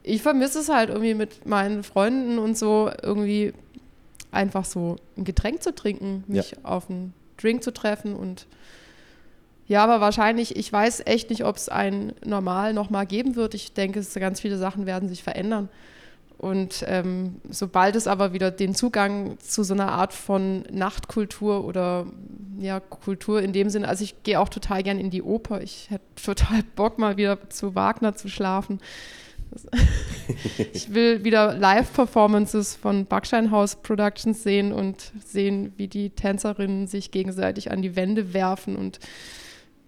[0.02, 3.52] Ich vermisse es halt irgendwie mit meinen Freunden und so irgendwie
[4.32, 8.46] einfach so ein Getränk zu trinken, mich auf einen Drink zu treffen und
[9.66, 13.54] ja, aber wahrscheinlich, ich weiß echt nicht, ob es ein Normal nochmal geben wird.
[13.54, 15.68] Ich denke, es, ganz viele Sachen werden sich verändern.
[16.40, 22.06] Und ähm, sobald es aber wieder den Zugang zu so einer Art von Nachtkultur oder
[22.58, 25.60] ja, Kultur in dem Sinne, also ich gehe auch total gern in die Oper.
[25.60, 28.80] Ich hätte total Bock, mal wieder zu Wagner zu schlafen.
[30.72, 37.72] Ich will wieder Live-Performances von Backsteinhaus Productions sehen und sehen, wie die Tänzerinnen sich gegenseitig
[37.72, 39.00] an die Wände werfen und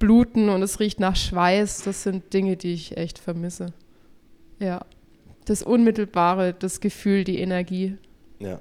[0.00, 1.82] bluten und es riecht nach Schweiß.
[1.84, 3.72] Das sind Dinge, die ich echt vermisse.
[4.58, 4.84] Ja.
[5.44, 7.96] Das Unmittelbare, das Gefühl, die Energie.
[8.38, 8.60] Ja.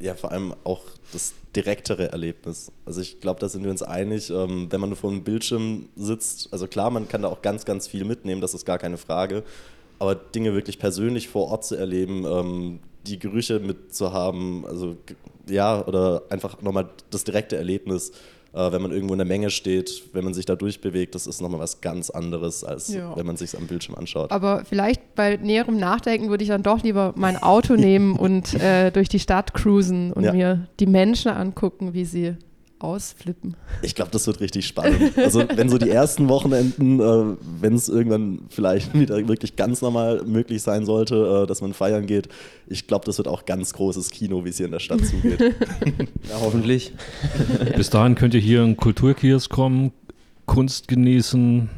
[0.00, 2.70] Ja, vor allem auch das direktere Erlebnis.
[2.86, 6.52] Also ich glaube, da sind wir uns einig, ähm, wenn man vor einem Bildschirm sitzt,
[6.52, 9.42] also klar, man kann da auch ganz, ganz viel mitnehmen, das ist gar keine Frage,
[9.98, 14.96] aber Dinge wirklich persönlich vor Ort zu erleben, ähm, die Gerüche mitzuhaben, also
[15.48, 18.12] ja, oder einfach nochmal das direkte Erlebnis,
[18.58, 21.40] äh, wenn man irgendwo in der Menge steht, wenn man sich da durchbewegt, das ist
[21.40, 23.16] nochmal was ganz anderes, als Ja.
[23.16, 24.30] wenn man sich am Bildschirm anschaut.
[24.32, 28.90] Aber vielleicht bei näherem Nachdenken würde ich dann doch lieber mein Auto nehmen und äh,
[28.90, 30.32] durch die Stadt cruisen und Ja.
[30.32, 32.34] mir die Menschen angucken, wie sie
[32.80, 33.56] ausflippen.
[33.82, 35.16] Ich glaube, das wird richtig spannend.
[35.18, 40.22] Also wenn so die ersten Wochenenden, äh, wenn es irgendwann vielleicht wieder wirklich ganz normal
[40.24, 42.28] möglich sein sollte, äh, dass man feiern geht,
[42.68, 45.38] ich glaube, das wird auch ganz großes Kino, wie es hier in der Stadt zugeht.
[46.28, 46.92] Ja, hoffentlich.
[47.76, 49.92] Bis dahin könnt ihr hier in Kulturkiosk kommen,
[50.46, 51.68] Kunst genießen,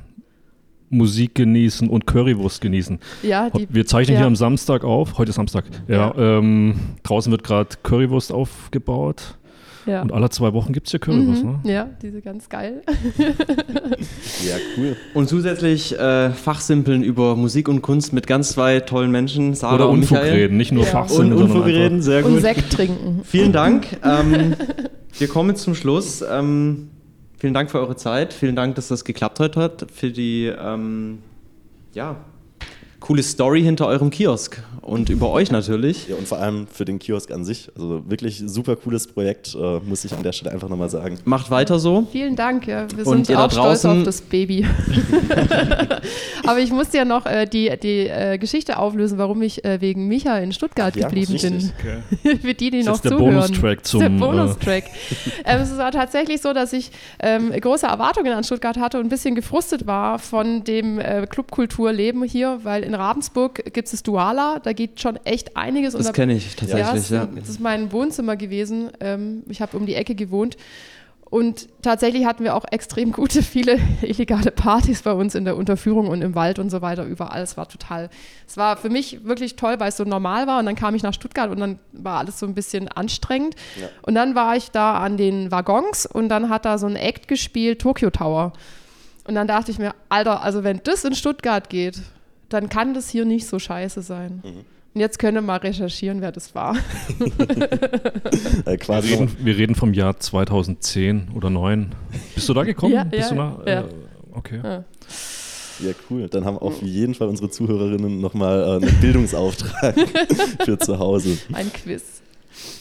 [0.91, 2.99] Musik genießen und Currywurst genießen.
[3.23, 4.21] Ja, die, Wir zeichnen ja.
[4.21, 5.19] hier am Samstag auf.
[5.19, 5.65] Heute ist Samstag.
[5.89, 6.75] Ja, Ähm,
[7.05, 9.39] draußen wird gerade Currywurst aufgebaut.
[9.91, 10.03] Ja.
[10.03, 11.45] Und alle zwei Wochen gibt es hier Currywurst.
[11.45, 11.59] Mhm.
[11.65, 11.73] Ne?
[11.73, 12.83] Ja, diese ganz geil.
[13.19, 14.97] ja, cool.
[15.15, 19.89] Und zusätzlich äh, Fachsimpeln über Musik und Kunst mit ganz zwei tollen Menschen, Sarah Oder
[19.89, 20.33] und Michael.
[20.33, 20.91] reden, nicht nur Ja.
[20.91, 22.41] Fachsinn, Und Unfug reden, sehr Und gut.
[22.43, 23.21] Sekt trinken.
[23.25, 23.87] Vielen Dank.
[24.05, 24.55] Ähm,
[25.19, 26.23] wir kommen jetzt zum Schluss.
[26.23, 26.89] Ähm,
[27.39, 28.33] vielen Dank für eure Zeit.
[28.33, 29.87] Vielen Dank, dass das geklappt heute hat.
[29.93, 31.19] Für die ähm,
[31.93, 32.17] ja,
[33.01, 36.09] coole Story hinter eurem Kiosk und über euch natürlich.
[36.09, 37.71] Ja, und vor allem für den Kiosk an sich.
[37.75, 41.19] Also wirklich super cooles Projekt, äh, muss ich an der Stelle einfach nochmal sagen.
[41.25, 42.07] Macht weiter so.
[42.13, 42.87] Vielen Dank, ja.
[42.95, 44.67] Wir Und sind ihr da auch stolz draußen- auf das Baby.
[46.47, 50.09] Aber ich musste ja noch äh, die, die äh, Geschichte auflösen, warum ich äh, wegen
[50.09, 51.73] Micha in Stuttgart Ja, geblieben richtig.
[52.23, 52.39] bin.
[52.41, 53.35] Für die, die Das noch ist der zuhören.
[53.35, 54.85] Bonustrack Das ist der zum, äh, Bonustrack.
[55.45, 56.91] ähm, es war tatsächlich so, dass ich
[57.21, 62.23] ähm, große Erwartungen an Stuttgart hatte und ein bisschen gefrustet war von dem äh, Clubkulturleben
[62.25, 65.95] hier, weil in Ravensburg gibt es Duala, da geht schon echt einiges.
[65.95, 67.27] Das da- kenne ich tatsächlich, ja.
[67.27, 68.91] das ist mein Wohnzimmer gewesen.
[68.99, 70.57] Ähm, ich habe um die Ecke gewohnt.
[71.31, 76.09] Und tatsächlich hatten wir auch extrem gute, viele illegale Partys bei uns in der Unterführung
[76.09, 77.41] und im Wald und so weiter, überall.
[77.41, 78.11] Es war total,
[78.49, 80.59] es war für mich wirklich toll, weil es so normal war.
[80.59, 83.55] Und dann kam ich nach Stuttgart und dann war alles so ein bisschen anstrengend.
[83.81, 83.87] Ja.
[84.03, 87.29] Und dann war ich da an den Waggons und dann hat da so ein Act
[87.29, 88.53] gespielt, Tokyo Tower.
[89.29, 92.01] Und dann dachte ich mir, Alter, also wenn das in Stuttgart geht,
[92.51, 94.43] dann kann das hier nicht so scheiße sein.
[94.45, 94.65] Mhm.
[94.93, 96.77] Und jetzt könnt ihr mal recherchieren, wer das war.
[98.67, 101.95] Äh, Wir reden, wir reden vom Jahr 2010 oder 2009.
[102.35, 102.93] Bist du da gekommen?
[102.93, 103.81] Ja, Bist ja, du nach, ja.
[103.81, 103.85] Äh,
[104.33, 104.61] okay.
[104.63, 104.85] Ja.
[105.81, 106.29] Ja, cool.
[106.29, 109.95] Dann haben auf jeden Fall unsere Zuhörerinnen nochmal äh, einen Bildungsauftrag
[110.65, 111.39] für zu Hause.
[111.53, 112.03] Ein Quiz.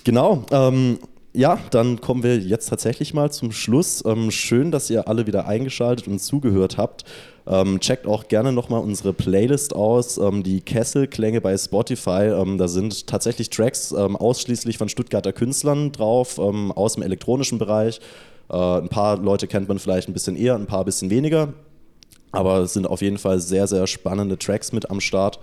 [0.03, 0.45] Genau.
[0.51, 0.99] Ähm,
[1.33, 4.03] ja, dann kommen wir jetzt tatsächlich mal zum Schluss.
[4.05, 7.05] Ähm, schön, dass ihr alle wieder eingeschaltet und zugehört habt.
[7.49, 12.29] Ähm, checkt auch gerne nochmal unsere Playlist aus, ähm, die Kesselklänge bei Spotify.
[12.31, 17.57] Ähm, da sind tatsächlich Tracks ähm, ausschließlich von Stuttgarter Künstlern drauf, ähm, aus dem elektronischen
[17.57, 18.01] Bereich.
[18.51, 21.53] Äh, ein paar Leute kennt man vielleicht ein bisschen eher, ein paar ein bisschen weniger.
[22.31, 25.39] Aber es sind auf jeden Fall sehr, sehr spannende Tracks mit am Start.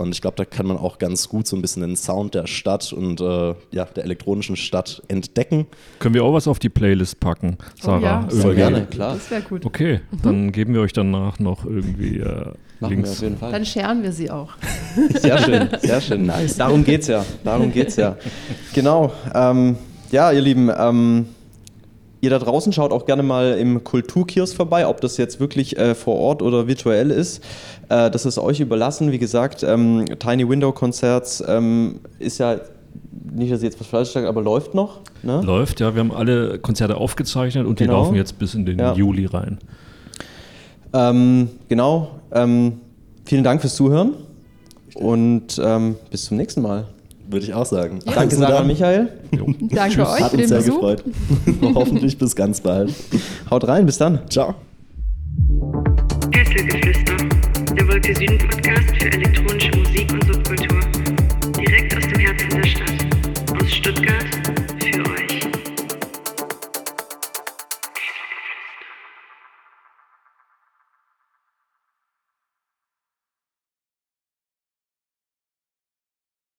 [0.00, 2.46] Und ich glaube, da kann man auch ganz gut so ein bisschen den Sound der
[2.46, 5.66] Stadt und äh, ja, der elektronischen Stadt entdecken.
[5.98, 7.98] Können wir auch was auf die Playlist packen, Sarah?
[7.98, 8.40] Oh ja?
[8.40, 9.14] Voll gerne, klar.
[9.14, 9.66] Das wäre gut.
[9.66, 13.10] Okay, dann geben wir euch danach noch irgendwie äh, Machen wir Links.
[13.10, 13.52] auf jeden Fall.
[13.52, 14.54] Dann scheren wir sie auch.
[15.16, 16.24] Sehr schön, sehr schön.
[16.24, 16.56] Nice.
[16.56, 17.24] Darum geht's ja.
[17.44, 18.16] Darum geht's ja.
[18.74, 19.12] Genau.
[19.34, 19.76] Ähm,
[20.10, 21.26] ja, ihr Lieben, ähm,
[22.20, 25.94] ihr da draußen schaut auch gerne mal im Kulturkiosk vorbei, ob das jetzt wirklich äh,
[25.94, 27.42] vor Ort oder virtuell ist.
[27.88, 29.10] Äh, das ist euch überlassen.
[29.12, 32.56] Wie gesagt, ähm, Tiny Window Konzerts ähm, ist ja
[33.32, 35.00] nicht, dass ich jetzt was falsch sage, aber läuft noch.
[35.22, 35.40] Ne?
[35.42, 35.94] Läuft, ja.
[35.94, 37.98] Wir haben alle Konzerte aufgezeichnet und die Genau.
[38.02, 38.92] laufen jetzt bis in den Ja.
[38.94, 39.58] Juli rein.
[40.92, 42.08] Ähm, genau.
[42.32, 42.80] Ähm,
[43.24, 44.14] vielen Dank fürs Zuhören
[44.94, 46.86] und ähm, bis zum nächsten Mal.
[47.30, 48.00] Würde ich auch sagen.
[48.04, 49.08] Danke, Also Sarah Michael.
[49.36, 49.46] Jo.
[49.70, 50.74] Danke euch Hat für uns den sehr Besuch.
[50.74, 51.04] gefreut.
[51.74, 52.92] Hoffentlich bis ganz bald.
[53.50, 54.20] Haut rein, bis dann.
[54.28, 54.54] Ciao.
[56.32, 57.16] Kesselgeflüster,
[57.76, 60.19] der Wolke Süden Podcast für elektronische Musik und